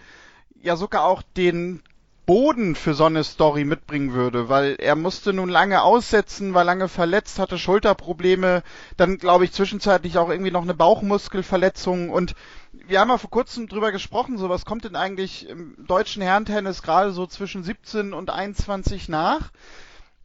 ja 0.62 0.76
sogar 0.76 1.04
auch 1.04 1.22
den 1.36 1.82
Boden 2.26 2.76
für 2.76 2.94
so 2.94 3.06
eine 3.06 3.24
Story 3.24 3.64
mitbringen 3.64 4.12
würde, 4.12 4.48
weil 4.48 4.76
er 4.78 4.94
musste 4.94 5.32
nun 5.32 5.48
lange 5.48 5.82
aussetzen, 5.82 6.54
war 6.54 6.62
lange 6.62 6.86
verletzt, 6.86 7.40
hatte 7.40 7.58
Schulterprobleme, 7.58 8.62
dann 8.96 9.18
glaube 9.18 9.44
ich 9.44 9.52
zwischenzeitlich 9.52 10.16
auch 10.16 10.28
irgendwie 10.28 10.52
noch 10.52 10.62
eine 10.62 10.74
Bauchmuskelverletzung 10.74 12.10
und 12.10 12.36
wir 12.72 13.00
haben 13.00 13.08
ja 13.08 13.18
vor 13.18 13.30
kurzem 13.30 13.66
drüber 13.66 13.90
gesprochen, 13.90 14.38
so 14.38 14.48
was 14.48 14.64
kommt 14.64 14.84
denn 14.84 14.94
eigentlich 14.94 15.48
im 15.48 15.74
deutschen 15.86 16.22
Herrentennis 16.22 16.82
gerade 16.82 17.10
so 17.10 17.26
zwischen 17.26 17.64
17 17.64 18.12
und 18.12 18.30
21 18.30 19.08
nach? 19.08 19.50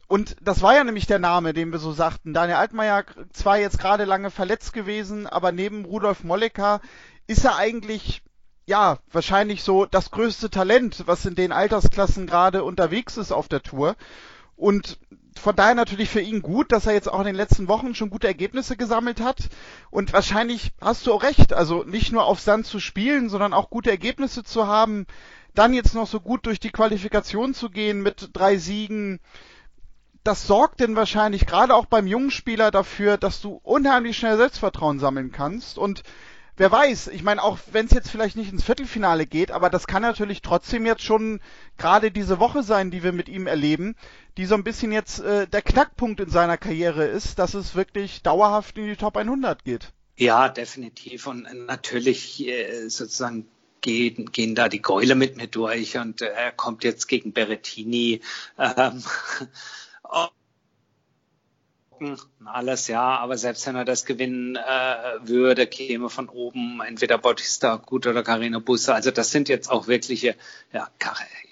Und 0.08 0.36
das 0.40 0.62
war 0.62 0.74
ja 0.74 0.84
nämlich 0.84 1.06
der 1.06 1.18
Name, 1.18 1.52
den 1.52 1.72
wir 1.72 1.78
so 1.78 1.92
sagten. 1.92 2.32
Daniel 2.32 2.58
Altmaier 2.58 3.04
zwar 3.32 3.58
jetzt 3.58 3.78
gerade 3.78 4.04
lange 4.04 4.30
verletzt 4.30 4.72
gewesen, 4.72 5.26
aber 5.26 5.52
neben 5.52 5.84
Rudolf 5.84 6.22
Mollecker 6.22 6.80
ist 7.26 7.44
er 7.44 7.56
eigentlich 7.56 8.22
ja, 8.66 8.98
wahrscheinlich 9.12 9.62
so 9.62 9.86
das 9.86 10.10
größte 10.10 10.50
Talent, 10.50 11.04
was 11.06 11.24
in 11.24 11.36
den 11.36 11.52
Altersklassen 11.52 12.26
gerade 12.26 12.64
unterwegs 12.64 13.16
ist 13.16 13.30
auf 13.30 13.48
der 13.48 13.62
Tour. 13.62 13.94
Und 14.56 14.98
von 15.38 15.54
daher 15.54 15.74
natürlich 15.74 16.08
für 16.08 16.20
ihn 16.20 16.42
gut, 16.42 16.72
dass 16.72 16.86
er 16.86 16.94
jetzt 16.94 17.08
auch 17.08 17.20
in 17.20 17.26
den 17.26 17.36
letzten 17.36 17.68
Wochen 17.68 17.94
schon 17.94 18.10
gute 18.10 18.26
Ergebnisse 18.26 18.76
gesammelt 18.76 19.20
hat. 19.20 19.48
Und 19.90 20.12
wahrscheinlich 20.12 20.72
hast 20.80 21.06
du 21.06 21.12
auch 21.12 21.22
recht, 21.22 21.52
also 21.52 21.84
nicht 21.84 22.12
nur 22.12 22.24
auf 22.24 22.40
Sand 22.40 22.66
zu 22.66 22.80
spielen, 22.80 23.28
sondern 23.28 23.52
auch 23.52 23.70
gute 23.70 23.90
Ergebnisse 23.90 24.42
zu 24.42 24.66
haben, 24.66 25.06
dann 25.54 25.72
jetzt 25.72 25.94
noch 25.94 26.06
so 26.06 26.20
gut 26.20 26.46
durch 26.46 26.58
die 26.58 26.70
Qualifikation 26.70 27.54
zu 27.54 27.70
gehen 27.70 28.02
mit 28.02 28.30
drei 28.32 28.56
Siegen. 28.56 29.20
Das 30.26 30.44
sorgt 30.44 30.80
denn 30.80 30.96
wahrscheinlich 30.96 31.46
gerade 31.46 31.72
auch 31.72 31.86
beim 31.86 32.08
jungen 32.08 32.32
Spieler 32.32 32.72
dafür, 32.72 33.16
dass 33.16 33.40
du 33.40 33.60
unheimlich 33.62 34.16
schnell 34.16 34.36
Selbstvertrauen 34.36 34.98
sammeln 34.98 35.30
kannst 35.30 35.78
und 35.78 36.02
wer 36.56 36.72
weiß, 36.72 37.06
ich 37.08 37.22
meine, 37.22 37.40
auch 37.44 37.58
wenn 37.70 37.86
es 37.86 37.92
jetzt 37.92 38.10
vielleicht 38.10 38.34
nicht 38.34 38.50
ins 38.50 38.64
Viertelfinale 38.64 39.26
geht, 39.26 39.52
aber 39.52 39.70
das 39.70 39.86
kann 39.86 40.02
natürlich 40.02 40.42
trotzdem 40.42 40.84
jetzt 40.84 41.04
schon 41.04 41.40
gerade 41.78 42.10
diese 42.10 42.40
Woche 42.40 42.64
sein, 42.64 42.90
die 42.90 43.04
wir 43.04 43.12
mit 43.12 43.28
ihm 43.28 43.46
erleben, 43.46 43.94
die 44.36 44.46
so 44.46 44.56
ein 44.56 44.64
bisschen 44.64 44.90
jetzt 44.90 45.20
äh, 45.20 45.46
der 45.46 45.62
Knackpunkt 45.62 46.18
in 46.18 46.28
seiner 46.28 46.56
Karriere 46.56 47.04
ist, 47.04 47.38
dass 47.38 47.54
es 47.54 47.76
wirklich 47.76 48.22
dauerhaft 48.22 48.78
in 48.78 48.86
die 48.86 48.96
Top 48.96 49.16
100 49.16 49.62
geht. 49.62 49.92
Ja, 50.16 50.48
definitiv. 50.48 51.28
Und 51.28 51.46
natürlich 51.66 52.48
äh, 52.48 52.88
sozusagen 52.88 53.46
gehen, 53.80 54.32
gehen 54.32 54.56
da 54.56 54.68
die 54.68 54.82
Gäule 54.82 55.14
mit 55.14 55.36
mir 55.36 55.46
durch 55.46 55.96
und 55.96 56.20
äh, 56.20 56.26
er 56.26 56.50
kommt 56.50 56.82
jetzt 56.82 57.06
gegen 57.06 57.32
Berettini. 57.32 58.22
Ähm, 58.58 59.04
Oh. 60.10 60.30
Mm. 62.02 62.20
Alles, 62.44 62.86
ja, 62.88 63.18
aber 63.18 63.38
selbst 63.38 63.66
wenn 63.66 63.76
er 63.76 63.84
das 63.84 64.04
gewinnen 64.04 64.56
äh, 64.56 64.60
würde, 65.22 65.66
käme 65.66 66.10
von 66.10 66.28
oben 66.28 66.80
entweder 66.86 67.18
Bautista 67.18 67.76
gut 67.76 68.06
oder 68.06 68.22
Carino 68.22 68.60
Busse. 68.60 68.94
Also 68.94 69.10
das 69.10 69.30
sind 69.30 69.48
jetzt 69.48 69.70
auch 69.70 69.88
wirkliche, 69.88 70.36
ja, 70.72 70.88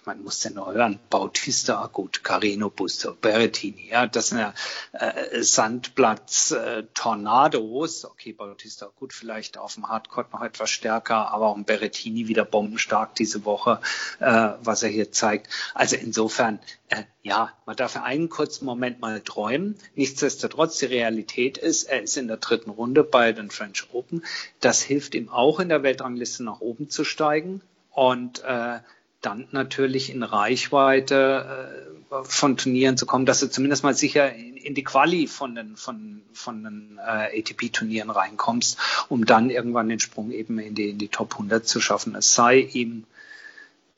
man 0.05 0.23
muss 0.23 0.44
ja 0.44 0.51
nur 0.51 0.73
hören, 0.73 1.01
Bautista 1.09 1.87
gut, 1.87 2.23
Carino 2.23 2.70
Busse, 2.70 3.16
Berrettini, 3.20 3.88
ja, 3.90 4.07
das 4.07 4.29
sind 4.29 4.38
ja 4.38 4.53
äh, 4.92 5.42
Sandplatz 5.42 6.55
äh. 6.94 8.05
Okay, 8.05 8.33
Bautista 8.33 8.90
gut, 8.99 9.12
vielleicht 9.12 9.59
auf 9.59 9.75
dem 9.75 9.88
Hardcourt 9.88 10.33
noch 10.33 10.42
etwas 10.42 10.70
stärker, 10.70 11.33
aber 11.33 11.47
auch 11.47 11.57
ein 11.57 11.64
Berrettini 11.64 12.29
wieder 12.29 12.44
bombenstark 12.44 13.14
diese 13.14 13.44
Woche, 13.44 13.81
äh, 14.20 14.51
was 14.61 14.83
er 14.83 14.90
hier 14.90 15.11
zeigt. 15.12 15.49
Also 15.75 15.97
insofern, 15.97 16.61
äh, 16.88 17.05
ja, 17.23 17.53
man 17.64 17.77
darf 17.77 17.92
für 17.92 18.03
einen 18.03 18.29
kurzen 18.29 18.64
Moment 18.66 19.01
mal 19.01 19.20
träumen. 19.20 19.79
Nichtsdestotrotz, 19.94 20.74
die 20.79 20.87
Realität 20.87 21.59
ist, 21.59 21.85
er 21.85 22.03
ist 22.03 22.17
in 22.17 22.29
der 22.29 22.39
dritten 22.39 22.71
Runde 22.71 23.05
bei 23.05 23.33
den 23.33 23.51
French 23.51 23.87
Open. 23.93 24.25
Das 24.61 24.83
hilft 24.83 25.15
ihm 25.15 25.29
auch 25.29 25.61
in 25.61 25.69
der 25.69 25.83
Weltrangliste 25.83 26.45
nach 26.45 26.61
oben 26.61 26.91
zu 26.91 27.05
steigen. 27.05 27.61
Und 27.91 28.43
äh, 28.45 28.79
dann 29.25 29.49
natürlich 29.53 30.11
in 30.11 30.23
Reichweite 30.23 31.87
äh, 32.11 32.25
von 32.25 32.57
Turnieren 32.57 32.97
zu 32.97 33.07
kommen, 33.07 33.27
dass 33.27 33.41
du 33.41 33.49
zumindest 33.49 33.83
mal 33.83 33.95
sicher 33.95 34.33
in, 34.35 34.57
in 34.57 34.75
die 34.75 34.85
Quali 34.85 35.27
von 35.27 35.55
den, 35.55 35.77
von, 35.77 36.23
von 36.33 36.63
den 36.63 36.99
äh, 36.99 37.41
ATP-Turnieren 37.41 38.11
reinkommst, 38.11 38.79
um 39.09 39.25
dann 39.25 39.51
irgendwann 39.51 39.89
den 39.89 40.01
Sprung 40.01 40.31
eben 40.31 40.59
in 40.59 40.75
die, 40.75 40.91
in 40.91 40.99
die 40.99 41.09
Top 41.09 41.33
100 41.33 41.67
zu 41.67 41.81
schaffen. 41.81 42.15
Es 42.15 42.35
sei 42.35 42.59
ihm 42.59 43.05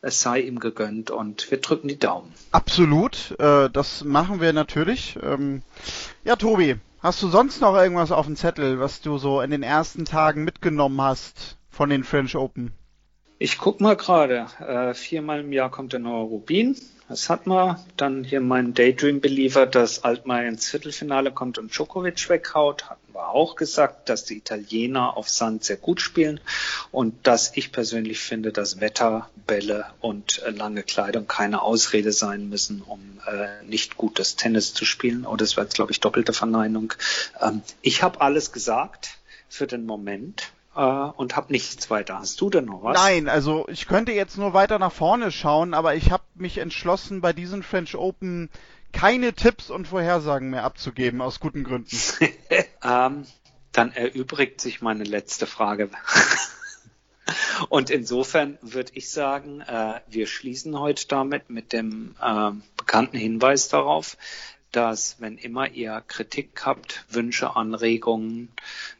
es 0.07 0.23
sei 0.23 0.40
ihm 0.40 0.61
gegönnt 0.61 1.11
und 1.11 1.51
wir 1.51 1.61
drücken 1.61 1.88
die 1.88 1.99
Daumen. 1.99 2.33
Absolut, 2.53 3.35
äh, 3.40 3.69
das 3.69 4.05
machen 4.05 4.40
wir 4.40 4.53
natürlich. 4.53 5.19
Ähm, 5.21 5.62
ja, 6.25 6.37
Tobi, 6.37 6.77
hast 7.01 7.23
du 7.25 7.29
sonst 7.29 7.61
noch 7.61 7.75
irgendwas 7.75 8.12
auf 8.12 8.27
dem 8.27 8.37
Zettel, 8.37 8.79
was 8.79 9.01
du 9.01 9.19
so 9.19 9.40
in 9.40 9.51
den 9.51 9.64
ersten 9.64 10.05
Tagen 10.05 10.45
mitgenommen 10.45 11.01
hast 11.03 11.57
von 11.71 11.90
den 11.90 12.05
French 12.05 12.37
Open? 12.37 12.73
Ich 13.40 13.59
guck 13.59 13.81
mal 13.81 13.97
gerade. 13.97 14.47
Äh, 14.61 14.95
viermal 14.95 15.40
im 15.40 15.53
Jahr 15.53 15.73
kommt 15.73 15.92
der 15.92 16.01
neue 16.01 16.23
Rubin. 16.23 16.77
Das 17.09 17.31
hat 17.31 17.47
man. 17.47 17.79
Dann 17.97 18.25
hier 18.25 18.40
mein 18.40 18.75
Daydream 18.75 19.21
Believer, 19.21 19.66
dass 19.66 20.03
Altmaier 20.03 20.49
ins 20.49 20.69
Viertelfinale 20.69 21.31
kommt 21.31 21.57
und 21.57 21.73
Djokovic 21.73 22.29
weghaut. 22.29 22.90
Hatten 22.90 23.14
wir 23.14 23.29
auch 23.29 23.55
gesagt, 23.55 24.09
dass 24.09 24.25
die 24.25 24.38
Italiener 24.38 25.16
auf 25.16 25.29
Sand 25.29 25.62
sehr 25.62 25.77
gut 25.77 26.01
spielen 26.01 26.40
und 26.90 27.27
dass 27.27 27.57
ich 27.57 27.71
persönlich 27.71 28.19
finde, 28.19 28.51
dass 28.51 28.81
Wetter, 28.81 29.31
Bälle 29.47 29.87
und 30.01 30.42
äh, 30.42 30.51
lange 30.51 30.83
Kleidung 30.83 31.29
keine 31.29 31.62
Ausrede 31.62 32.11
sein 32.11 32.49
müssen, 32.49 32.83
um 32.83 33.21
äh, 33.27 33.64
nicht 33.64 33.97
gutes 33.97 34.35
Tennis 34.35 34.75
zu 34.75 34.85
spielen. 34.85 35.27
Oh, 35.27 35.37
das 35.37 35.57
war 35.57 35.64
jetzt, 35.64 35.77
glaube 35.77 35.92
ich, 35.92 36.01
doppelte 36.01 36.33
Verneinung. 36.33 36.92
Ähm, 37.40 37.62
ich 37.83 38.03
habe 38.03 38.21
alles 38.21 38.51
gesagt 38.51 39.19
für 39.49 39.69
den 39.69 39.87
Moment 39.87 40.51
äh, 40.75 40.81
und 40.81 41.37
habe 41.37 41.53
nichts 41.53 41.88
weiter. 41.88 42.19
Hast 42.19 42.40
du 42.40 42.51
denn 42.51 42.64
noch 42.64 42.83
was? 42.83 42.99
Nein, 42.99 43.29
also 43.29 43.66
ich 43.69 43.87
könnte 43.87 44.11
jetzt 44.11 44.37
nur 44.37 44.55
weiter 44.55 44.81
nach 44.81 44.92
vorne 44.92 45.31
schauen, 45.31 45.73
aber 45.73 45.95
ich 45.95 46.11
habe 46.11 46.23
mich 46.40 46.59
entschlossen, 46.59 47.20
bei 47.20 47.33
diesen 47.33 47.62
French 47.62 47.96
Open 47.96 48.51
keine 48.92 49.35
Tipps 49.35 49.70
und 49.70 49.88
Vorhersagen 49.88 50.51
mehr 50.51 50.64
abzugeben, 50.64 51.20
aus 51.20 51.40
guten 51.40 51.64
Gründen. 51.64 51.96
ähm, 52.83 53.27
dann 53.72 53.92
erübrigt 53.92 54.61
sich 54.61 54.81
meine 54.81 55.05
letzte 55.05 55.46
Frage. 55.46 55.90
Und 57.68 57.90
insofern 57.90 58.59
würde 58.62 58.92
ich 58.94 59.11
sagen, 59.11 59.61
äh, 59.61 60.01
wir 60.07 60.27
schließen 60.27 60.79
heute 60.79 61.09
damit 61.09 61.51
mit 61.51 61.72
dem 61.72 62.14
äh, 62.22 62.53
bekannten 62.77 63.16
Hinweis 63.16 63.68
darauf, 63.68 64.16
dass 64.77 65.17
wenn 65.21 65.39
immer 65.39 65.71
ihr 65.71 66.03
Kritik 66.07 66.67
habt, 66.67 67.07
Wünsche, 67.09 67.57
Anregungen, 67.57 68.51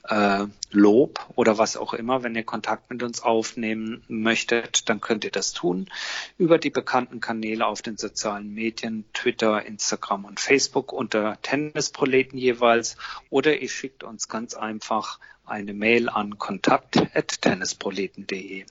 äh, 0.09 0.47
Lob 0.71 1.21
oder 1.35 1.59
was 1.59 1.77
auch 1.77 1.93
immer, 1.93 2.23
wenn 2.23 2.35
ihr 2.35 2.45
Kontakt 2.45 2.91
mit 2.91 3.03
uns 3.03 3.23
aufnehmen 3.23 4.03
möchtet, 4.09 4.89
dann 4.89 5.03
könnt 5.03 5.25
ihr 5.25 5.31
das 5.31 5.53
tun 5.53 5.91
über 6.39 6.57
die 6.57 6.71
bekannten 6.71 7.21
Kanäle 7.21 7.67
auf 7.67 7.83
den 7.83 7.99
sozialen 7.99 8.55
Medien, 8.55 9.05
Twitter, 9.13 9.67
Instagram 9.67 10.25
und 10.25 10.41
Facebook 10.41 10.95
unter 10.95 11.37
Tennisproleten 11.43 12.39
jeweils 12.39 12.97
oder 13.29 13.61
ihr 13.61 13.69
schickt 13.69 14.03
uns 14.03 14.29
ganz 14.29 14.55
einfach 14.55 15.21
eine 15.45 15.75
Mail 15.75 16.09
an 16.09 16.39
kontakt@tennisproleten.de. 16.39 18.65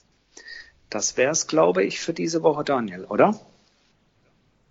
Das 0.90 1.16
wäre 1.16 1.30
es, 1.30 1.46
glaube 1.46 1.84
ich, 1.84 2.00
für 2.00 2.12
diese 2.12 2.42
Woche, 2.42 2.64
Daniel, 2.64 3.04
oder? 3.04 3.38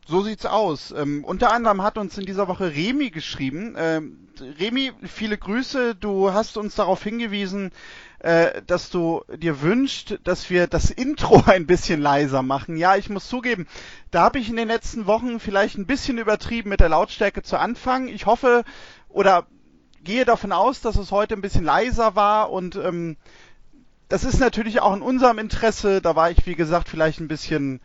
So 0.08 0.22
sieht's 0.22 0.46
aus. 0.46 0.94
Ähm, 0.96 1.24
unter 1.24 1.52
anderem 1.52 1.82
hat 1.82 1.98
uns 1.98 2.16
in 2.20 2.28
dieser 2.28 2.48
Woche 2.48 2.72
Remi 2.72 3.10
geschrieben. 3.10 3.74
Ähm, 3.76 4.28
Remi, 4.60 4.92
viele 5.04 5.36
Grüße. 5.36 5.96
Du 5.96 6.32
hast 6.32 6.58
uns 6.58 6.76
darauf 6.76 7.02
hingewiesen, 7.02 7.72
äh, 8.20 8.62
dass 8.68 8.92
du 8.92 9.24
dir 9.36 9.64
wünscht, 9.64 10.20
dass 10.24 10.52
wir 10.52 10.68
das 10.68 10.92
Intro 10.92 11.42
ein 11.48 11.66
bisschen 11.66 12.02
leiser 12.02 12.44
machen. 12.44 12.78
Ja, 12.78 12.96
ich 12.96 13.10
muss 13.10 13.28
zugeben, 13.28 13.66
da 14.12 14.22
habe 14.22 14.38
ich 14.38 14.48
in 14.48 14.58
den 14.58 14.68
letzten 14.68 15.08
Wochen 15.08 15.40
vielleicht 15.40 15.80
ein 15.80 15.88
bisschen 15.88 16.20
übertrieben 16.20 16.70
mit 16.70 16.82
der 16.82 16.90
Lautstärke 16.90 17.42
zu 17.42 17.58
Anfang. 17.58 18.08
Ich 18.08 18.28
hoffe 18.28 18.64
oder 19.10 19.48
gehe 20.04 20.24
davon 20.24 20.52
aus, 20.52 20.82
dass 20.82 20.98
es 20.98 21.10
heute 21.10 21.34
ein 21.34 21.42
bisschen 21.42 21.66
leiser 21.66 22.16
war 22.16 22.52
und 22.52 22.76
ähm, 22.76 23.18
das 24.08 24.24
ist 24.24 24.40
natürlich 24.40 24.82
auch 24.82 24.94
in 24.94 25.02
unserem 25.02 25.40
Interesse. 25.40 26.00
Da 26.00 26.16
war 26.16 26.30
ich, 26.30 26.46
wie 26.46 26.54
gesagt, 26.54 26.90
vielleicht 26.90 27.20
ein 27.20 27.28
bisschen 27.28 27.82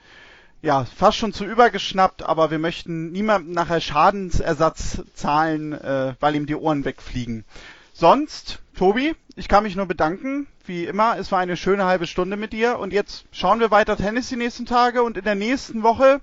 ja, 0.63 0.85
fast 0.85 1.19
schon 1.19 1.33
zu 1.33 1.45
übergeschnappt, 1.45 2.23
aber 2.23 2.51
wir 2.51 2.59
möchten 2.59 3.13
niemandem 3.13 3.53
nachher 3.55 3.81
Schadensersatz 3.81 5.03
zahlen, 5.15 5.73
äh, 5.73 6.15
weil 6.21 6.35
ihm 6.35 6.47
die 6.47 6.57
Ohren 6.57 6.85
wegfliegen. 6.85 7.45
Sonst, 7.93 8.61
Tobi, 8.77 9.15
ich 9.37 9.49
kann 9.49 9.65
mich 9.65 9.77
nur 9.77 9.87
bedanken. 9.87 10.47
Wie 10.65 10.85
immer, 10.85 11.19
es 11.19 11.33
war 11.33 11.39
eine 11.39 11.57
schöne 11.57 11.85
halbe 11.85 12.07
Stunde 12.07 12.37
mit 12.37 12.53
dir. 12.53 12.79
Und 12.79 12.93
jetzt 12.93 13.25
schauen 13.33 13.61
wir 13.61 13.71
weiter 13.71 13.97
Tennis 13.97 14.29
die 14.29 14.37
nächsten 14.37 14.67
Tage 14.67 15.03
und 15.03 15.17
in 15.17 15.25
der 15.25 15.35
nächsten 15.35 15.83
Woche, 15.83 16.21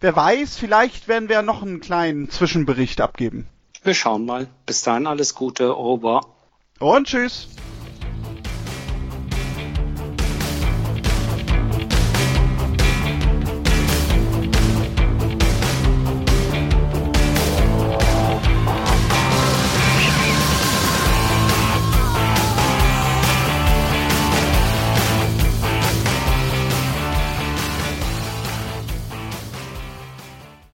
wer 0.00 0.14
weiß, 0.14 0.56
vielleicht 0.56 1.08
werden 1.08 1.28
wir 1.28 1.42
noch 1.42 1.62
einen 1.62 1.80
kleinen 1.80 2.30
Zwischenbericht 2.30 3.00
abgeben. 3.00 3.46
Wir 3.82 3.94
schauen 3.94 4.26
mal. 4.26 4.48
Bis 4.66 4.82
dahin 4.82 5.06
alles 5.06 5.34
Gute, 5.34 5.76
Ober. 5.76 6.26
Und 6.78 7.06
tschüss. 7.06 7.48